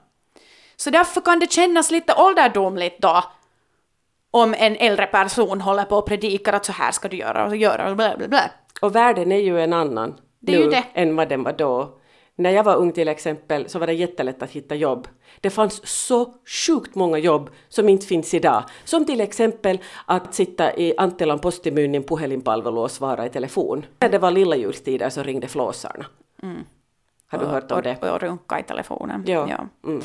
Så 0.77 0.91
därför 0.91 1.21
kan 1.21 1.39
det 1.39 1.53
kännas 1.53 1.91
lite 1.91 2.15
ålderdomligt 2.15 2.99
då 2.99 3.25
om 4.31 4.55
en 4.59 4.77
äldre 4.77 5.07
person 5.07 5.61
håller 5.61 5.85
på 5.85 5.97
och 5.97 6.07
predikar 6.07 6.53
att 6.53 6.65
så 6.65 6.73
här 6.73 6.93
ska 6.93 7.09
du 7.09 7.17
göra 7.17 7.47
och 7.47 7.57
göra 7.57 7.91
och 7.91 7.97
bla 7.97 8.17
bla 8.17 8.29
bla. 8.29 8.51
Och 8.81 8.95
världen 8.95 9.33
är 9.33 9.41
ju 9.41 9.61
en 9.61 9.73
annan 9.73 10.15
nu 10.41 10.73
än 10.95 11.17
vad 11.17 11.29
den 11.29 11.43
var 11.43 11.53
då. 11.53 11.99
När 12.39 12.51
jag 12.51 12.65
var 12.65 12.77
ung 12.77 12.93
till 12.93 13.09
exempel 13.09 13.69
så 13.69 13.79
var 13.79 13.87
det 13.87 13.93
jättelätt 13.93 14.43
att 14.43 14.51
hitta 14.51 14.75
jobb. 14.75 15.09
Det 15.41 15.51
fanns 15.51 15.87
så 15.87 16.35
sjukt 16.67 16.95
många 16.95 17.19
jobb 17.19 17.51
som 17.69 17.89
inte 17.89 18.07
finns 18.07 18.35
idag. 18.35 18.65
Som 18.85 19.05
till 19.05 19.21
exempel 19.21 19.79
att 20.07 20.35
sitta 20.35 20.77
i 20.77 20.95
Anttilan 20.99 21.39
postimyynnin 21.39 22.03
puhelinpalvelu 22.03 22.81
och 22.81 22.91
svara 22.91 23.27
i 23.27 23.29
telefon. 23.29 23.87
När 24.01 24.09
det 24.09 24.19
var 24.19 24.31
lilla 24.31 24.57
julstider 24.57 25.11
så 25.11 25.23
ringde 25.23 25.49
flåsarna. 25.49 26.07
Mm. 26.43 26.65
Har 27.27 27.39
du 27.39 27.45
och, 27.45 27.51
hört 27.51 27.73
om 27.73 27.83
det? 27.83 27.97
Och, 28.03 28.09
och 28.09 28.21
runka 28.21 28.61
i 28.61 28.63
telefonen. 28.63 29.25
Ja. 29.27 29.47
ja. 29.51 29.89
Mm. 29.89 30.03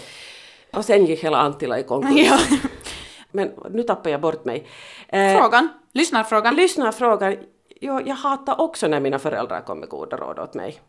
Och 0.74 0.86
sen 0.86 1.06
gick 1.06 1.24
hela 1.24 1.38
Antila 1.38 1.80
i 1.80 1.84
konkurs. 1.84 2.28
Ja. 2.28 2.40
Men 3.32 3.52
nu 3.70 3.84
tappar 3.84 4.10
jag 4.10 4.22
bort 4.22 4.46
mig. 4.46 4.68
Eh, 5.08 5.38
frågan? 5.38 5.70
Lyssnarfrågan? 5.94 6.56
Lyssnarfrågan. 6.56 7.36
Jo, 7.82 8.02
jag 8.06 8.16
hatar 8.16 8.62
också 8.62 8.88
när 8.88 9.00
mina 9.00 9.20
föräldrar 9.20 9.62
kommer 9.62 9.88
goda 9.88 10.18
råd 10.18 10.40
åt 10.40 10.54
mig. 10.54 10.80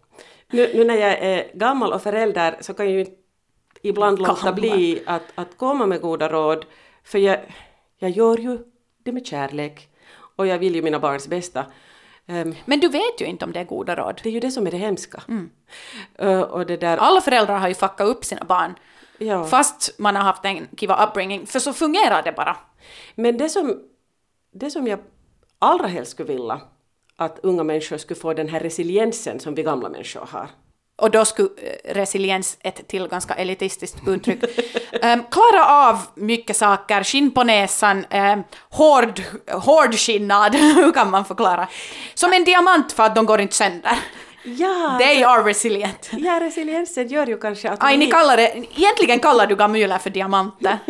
Nu, 0.53 0.71
nu, 0.75 0.85
när 0.85 0.95
jag 0.95 1.19
är 1.19 1.51
gammal 1.55 1.93
och 1.93 2.03
förälder 2.03 2.57
så 2.61 2.75
kan 2.75 2.87
jag 2.87 2.95
ju 2.95 3.07
ibland 3.83 4.19
låta 4.19 4.53
bli 4.53 5.03
att, 5.07 5.23
att 5.35 5.59
komma 5.59 5.87
med 5.87 6.01
goda 6.01 6.29
råd, 6.29 6.65
för 7.05 7.19
jag, 7.19 7.39
jag 7.99 8.11
gör 8.11 8.39
ju 8.39 8.59
det 9.05 9.13
med 9.13 9.27
kärlek 9.27 9.89
och 10.37 10.47
jag 10.47 10.59
vill 10.59 10.75
ju 10.75 10.83
mina 10.83 10.99
barns 10.99 11.29
bästa. 11.29 11.65
Um, 12.27 12.55
Men 12.65 12.81
du 12.81 12.89
vet 12.89 13.21
ju 13.21 13.25
inte 13.25 13.45
om 13.45 13.53
det 13.53 13.61
är 13.61 13.65
goda 13.65 13.97
råd. 13.97 14.21
Det 14.23 14.29
är 14.29 14.33
ju 14.33 14.41
det 14.41 14.51
som 14.51 14.67
är 14.67 14.71
det 14.71 14.77
hemska. 14.77 15.23
Mm. 15.29 15.51
Uh, 16.23 16.41
och 16.41 16.67
det 16.67 16.77
där... 16.77 16.97
Alla 16.97 17.21
föräldrar 17.21 17.59
har 17.59 17.69
ju 17.69 17.75
fuckat 17.75 18.09
upp 18.09 18.25
sina 18.25 18.45
barn. 18.45 18.75
Ja. 19.19 19.45
Fast 19.45 19.99
man 19.99 20.17
har 20.17 20.23
haft 20.23 20.45
en 20.45 20.69
kiva 20.77 21.07
upbringing, 21.07 21.47
för 21.47 21.59
så 21.59 21.73
fungerar 21.73 22.23
det 22.23 22.33
bara. 22.33 22.57
Men 23.15 23.37
det 23.37 23.49
som, 23.49 23.83
det 24.53 24.71
som 24.71 24.87
jag 24.87 24.99
allra 25.59 25.87
helst 25.87 26.11
skulle 26.11 26.33
vilja 26.33 26.61
att 27.25 27.39
unga 27.43 27.65
människor 27.65 27.97
skulle 27.97 28.21
få 28.21 28.35
den 28.35 28.49
här 28.49 28.61
resiliensen 28.61 29.41
som 29.41 29.55
vi 29.55 29.63
gamla 29.63 29.89
människor 29.89 30.29
har. 30.31 30.49
Och 31.03 31.11
då 31.11 31.25
skulle 31.25 31.49
eh, 31.57 31.95
resiliens, 31.95 32.57
ett 32.61 32.89
till 32.89 33.09
ganska 33.09 33.35
elitistiskt 33.35 33.97
uttryck, 34.09 34.43
um, 35.03 35.25
klara 35.31 35.67
av 35.67 35.99
mycket 36.15 36.57
saker, 36.57 37.05
skinn 37.05 37.31
på 37.31 37.45
näsan, 37.45 38.05
um, 38.11 38.45
hård, 38.71 39.23
hårdskinnad, 39.51 40.55
hur 40.77 40.93
kan 40.93 41.11
man 41.11 41.25
förklara? 41.25 41.69
Som 42.15 42.33
en 42.33 42.45
diamant 42.45 42.93
för 42.93 43.03
att 43.03 43.15
de 43.15 43.27
går 43.27 43.41
inte 43.41 43.55
sönder. 43.55 43.99
Ja, 44.45 44.97
They 45.01 45.25
are 45.25 45.43
resilient. 45.43 46.11
Ja, 46.13 46.41
resiliensen 46.41 47.09
gör 47.09 47.27
ju 47.27 47.39
kanske 47.39 47.71
att... 47.71 47.79
Aj, 47.83 47.97
ni 47.97 48.07
kallar 48.07 48.37
det, 48.37 48.49
egentligen 48.77 49.19
kallar 49.19 49.47
du 49.47 49.57
gamyler 49.57 49.99
för 49.99 50.11
diamanter. 50.11 50.79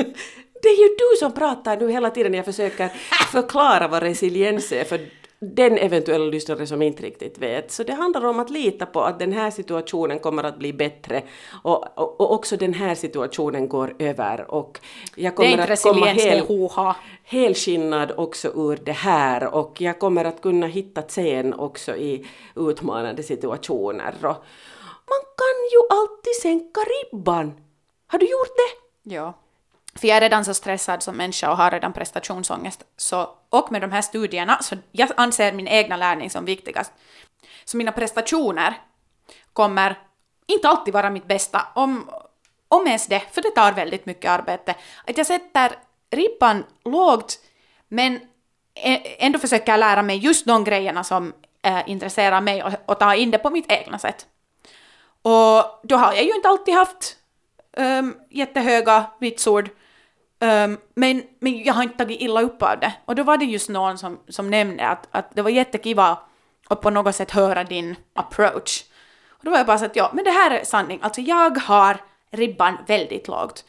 det 0.62 0.68
är 0.68 0.82
ju 0.82 0.88
du 0.88 1.16
som 1.18 1.32
pratar 1.32 1.76
nu 1.76 1.90
hela 1.90 2.10
tiden 2.10 2.32
när 2.32 2.38
jag 2.38 2.44
försöker 2.44 2.88
förklara 3.32 3.88
vad 3.88 4.02
resiliens 4.02 4.72
är, 4.72 4.84
för 4.84 5.00
den 5.44 5.78
eventuella 5.78 6.24
lyssnare 6.24 6.66
som 6.66 6.82
inte 6.82 7.02
riktigt 7.02 7.38
vet. 7.38 7.70
Så 7.70 7.82
det 7.82 7.92
handlar 7.92 8.24
om 8.24 8.40
att 8.40 8.50
lita 8.50 8.86
på 8.86 9.00
att 9.00 9.18
den 9.18 9.32
här 9.32 9.50
situationen 9.50 10.18
kommer 10.18 10.44
att 10.44 10.58
bli 10.58 10.72
bättre 10.72 11.22
och, 11.62 11.98
och, 11.98 12.20
och 12.20 12.32
också 12.32 12.56
den 12.56 12.74
här 12.74 12.94
situationen 12.94 13.68
går 13.68 13.96
över 13.98 14.50
och 14.50 14.80
jag 15.16 15.36
kommer 15.36 15.70
att 15.70 15.82
komma 15.82 16.06
hel, 16.06 16.46
helskinnad 17.24 18.12
också 18.16 18.48
ur 18.48 18.78
det 18.84 18.92
här 18.92 19.54
och 19.54 19.80
jag 19.80 19.98
kommer 19.98 20.24
att 20.24 20.42
kunna 20.42 20.66
hitta 20.66 21.02
sen 21.08 21.54
också 21.54 21.96
i 21.96 22.26
utmanande 22.56 23.22
situationer. 23.22 24.14
Och 24.20 24.44
man 25.12 25.22
kan 25.36 25.58
ju 25.72 25.80
alltid 25.90 26.34
sänka 26.42 26.80
ribban. 26.80 27.52
Har 28.06 28.18
du 28.18 28.26
gjort 28.26 28.56
det? 28.56 29.14
Ja. 29.14 29.41
För 29.94 30.08
jag 30.08 30.16
är 30.16 30.20
redan 30.20 30.44
så 30.44 30.54
stressad 30.54 31.02
som 31.02 31.16
människa 31.16 31.50
och 31.50 31.56
har 31.56 31.70
redan 31.70 31.92
prestationsångest. 31.92 32.84
Så, 32.96 33.30
och 33.50 33.72
med 33.72 33.80
de 33.80 33.92
här 33.92 34.02
studierna, 34.02 34.62
så 34.62 34.76
jag 34.92 35.08
anser 35.16 35.52
min 35.52 35.68
egna 35.68 35.96
lärning 35.96 36.30
som 36.30 36.44
viktigast. 36.44 36.92
Så 37.64 37.76
mina 37.76 37.92
prestationer 37.92 38.74
kommer 39.52 39.98
inte 40.46 40.68
alltid 40.68 40.94
vara 40.94 41.10
mitt 41.10 41.26
bästa, 41.26 41.66
om, 41.74 42.10
om 42.68 42.86
ens 42.86 43.06
det, 43.06 43.22
för 43.32 43.42
det 43.42 43.50
tar 43.50 43.72
väldigt 43.72 44.06
mycket 44.06 44.30
arbete. 44.30 44.74
Att 45.06 45.18
jag 45.18 45.26
sätter 45.26 45.72
ribban 46.10 46.64
lågt, 46.84 47.38
men 47.88 48.20
ändå 49.18 49.38
försöker 49.38 49.76
lära 49.76 50.02
mig 50.02 50.16
just 50.16 50.46
de 50.46 50.64
grejerna 50.64 51.04
som 51.04 51.32
äh, 51.62 51.90
intresserar 51.90 52.40
mig 52.40 52.62
och, 52.62 52.72
och 52.86 52.98
ta 52.98 53.14
in 53.14 53.30
det 53.30 53.38
på 53.38 53.50
mitt 53.50 53.72
egna 53.72 53.98
sätt. 53.98 54.26
Och 55.22 55.80
då 55.82 55.96
har 55.96 56.12
jag 56.12 56.24
ju 56.24 56.34
inte 56.34 56.48
alltid 56.48 56.74
haft 56.74 57.16
um, 57.76 58.16
jättehöga 58.30 59.04
vitsord, 59.20 59.70
Um, 60.42 60.78
men, 60.94 61.22
men 61.38 61.62
jag 61.62 61.74
har 61.74 61.82
inte 61.82 61.98
tagit 61.98 62.20
illa 62.20 62.42
upp 62.42 62.62
av 62.62 62.80
det. 62.80 62.92
Och 63.04 63.14
då 63.14 63.22
var 63.22 63.36
det 63.36 63.44
just 63.44 63.68
någon 63.68 63.98
som, 63.98 64.20
som 64.28 64.50
nämnde 64.50 64.88
att, 64.88 65.08
att 65.10 65.34
det 65.34 65.42
var 65.42 65.50
jättekiva 65.50 66.18
att 66.68 66.80
på 66.80 66.90
något 66.90 67.16
sätt 67.16 67.30
höra 67.30 67.64
din 67.64 67.96
approach. 68.14 68.84
Och 69.28 69.44
då 69.44 69.50
var 69.50 69.58
jag 69.58 69.66
bara 69.66 69.78
så 69.78 69.84
att 69.84 69.96
ja, 69.96 70.10
men 70.14 70.24
det 70.24 70.30
här 70.30 70.50
är 70.50 70.64
sanning. 70.64 70.98
Alltså 71.02 71.20
jag 71.20 71.58
har 71.58 71.96
ribban 72.30 72.76
väldigt 72.86 73.28
lågt. 73.28 73.64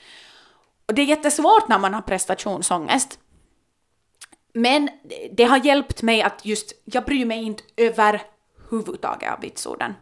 Och 0.86 0.93
det 0.93 1.01
är 1.01 1.05
jättesvårt 1.05 1.67
när 1.67 1.79
man 1.79 1.93
har 1.93 2.01
prestationsångest. 2.01 3.19
Men 4.53 4.89
det 5.31 5.43
har 5.43 5.65
hjälpt 5.65 6.01
mig 6.01 6.21
att 6.21 6.45
just, 6.45 6.73
jag 6.86 7.05
bryr 7.05 7.25
mig 7.25 7.43
inte 7.43 7.63
överhuvudtaget 7.77 9.33
av 9.33 9.41
vitsorden. 9.41 9.93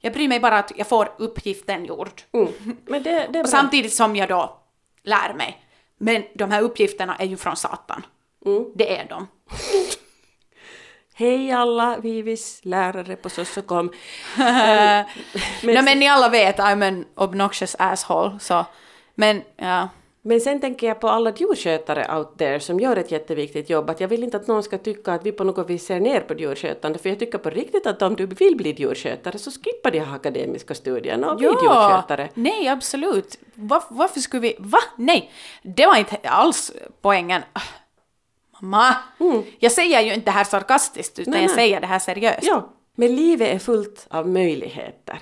Jag 0.00 0.12
bryr 0.12 0.28
mig 0.28 0.40
bara 0.40 0.58
att 0.58 0.72
jag 0.76 0.86
får 0.86 1.14
uppgiften 1.18 1.84
gjord. 1.84 2.22
Mm. 2.32 2.52
Men 2.86 3.02
det, 3.02 3.28
det. 3.32 3.40
Och 3.40 3.48
samtidigt 3.48 3.94
som 3.94 4.16
jag 4.16 4.28
då 4.28 4.58
lär 5.02 5.34
mig. 5.34 5.62
Men 6.02 6.24
de 6.34 6.50
här 6.50 6.62
uppgifterna 6.62 7.16
är 7.16 7.26
ju 7.26 7.36
från 7.36 7.56
Satan. 7.56 8.06
Mm. 8.46 8.64
Det 8.74 8.96
är 8.96 9.08
de. 9.08 9.26
Hej 11.14 11.52
alla 11.52 11.98
Vivis 11.98 12.60
lärare 12.62 13.16
på 13.16 13.30
Sossokom. 13.30 13.92
men, 14.38 15.04
Nej, 15.62 15.82
men 15.82 15.98
ni 15.98 16.08
alla 16.08 16.28
vet, 16.28 16.58
I'm 16.58 16.88
an 16.88 17.04
obnoxious 17.14 17.76
asshole. 17.78 18.38
Så. 18.40 18.66
Men 19.14 19.42
ja. 19.56 19.88
Men 20.24 20.40
sen 20.40 20.60
tänker 20.60 20.86
jag 20.86 21.00
på 21.00 21.08
alla 21.08 21.32
djurskötare 21.36 22.18
out 22.18 22.38
there 22.38 22.60
som 22.60 22.80
gör 22.80 22.96
ett 22.96 23.10
jätteviktigt 23.10 23.70
jobb. 23.70 23.90
Att 23.90 24.00
jag 24.00 24.08
vill 24.08 24.24
inte 24.24 24.36
att 24.36 24.46
någon 24.46 24.62
ska 24.62 24.78
tycka 24.78 25.12
att 25.12 25.26
vi 25.26 25.32
på 25.32 25.44
något 25.44 25.70
vis 25.70 25.86
ser 25.86 26.00
ner 26.00 26.20
på 26.20 26.34
djurskötande. 26.34 26.98
För 26.98 27.08
jag 27.08 27.18
tycker 27.18 27.38
på 27.38 27.50
riktigt 27.50 27.86
att 27.86 28.02
om 28.02 28.16
du 28.16 28.26
vill 28.26 28.56
bli 28.56 28.74
djurskötare 28.78 29.38
så 29.38 29.50
skippa 29.50 29.90
de 29.90 29.98
här 29.98 30.14
akademiska 30.14 30.74
studierna 30.74 31.30
och 31.30 31.36
bli 31.36 31.46
djurskötare. 31.46 32.28
Nej, 32.34 32.68
absolut. 32.68 33.38
Var, 33.54 33.82
varför 33.88 34.20
skulle 34.20 34.40
vi... 34.40 34.56
Va? 34.58 34.78
Nej, 34.96 35.30
det 35.62 35.86
var 35.86 35.96
inte 35.96 36.16
alls 36.24 36.72
poängen. 37.00 37.42
Mamma, 38.60 38.96
mm. 39.20 39.42
jag 39.58 39.72
säger 39.72 40.00
ju 40.00 40.14
inte 40.14 40.24
det 40.24 40.30
här 40.30 40.44
sarkastiskt 40.44 41.18
utan 41.18 41.32
nej, 41.32 41.42
jag 41.42 41.48
nej. 41.48 41.56
säger 41.56 41.80
det 41.80 41.86
här 41.86 41.98
seriöst. 41.98 42.42
Ja, 42.42 42.68
men 42.94 43.16
livet 43.16 43.54
är 43.54 43.58
fullt 43.58 44.06
av 44.10 44.28
möjligheter. 44.28 45.18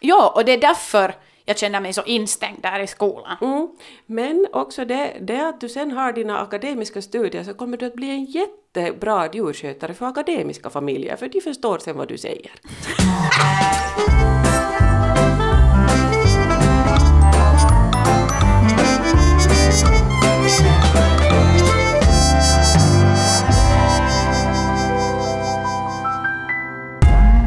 Ja, 0.00 0.32
och 0.36 0.44
det 0.44 0.52
är 0.52 0.60
därför 0.60 1.14
jag 1.50 1.58
känner 1.58 1.80
mig 1.80 1.92
så 1.92 2.02
instängd 2.02 2.62
där 2.62 2.80
i 2.80 2.86
skolan. 2.86 3.36
Mm. 3.40 3.68
Men 4.06 4.46
också 4.52 4.84
det, 4.84 5.16
det 5.20 5.48
att 5.48 5.60
du 5.60 5.68
sen 5.68 5.90
har 5.90 6.12
dina 6.12 6.40
akademiska 6.40 7.02
studier 7.02 7.44
så 7.44 7.54
kommer 7.54 7.76
du 7.76 7.86
att 7.86 7.94
bli 7.94 8.10
en 8.10 8.24
jättebra 8.24 9.28
djurskötare 9.32 9.94
för 9.94 10.06
akademiska 10.06 10.70
familjer, 10.70 11.16
för 11.16 11.28
de 11.28 11.40
förstår 11.40 11.78
sen 11.78 11.96
vad 11.96 12.08
du 12.08 12.18
säger. 12.18 12.50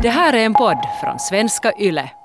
Det 0.02 0.10
här 0.10 0.34
är 0.34 0.46
en 0.46 0.54
podd 0.54 0.78
från 1.02 1.20
svenska 1.20 1.74
YLE. 1.80 2.23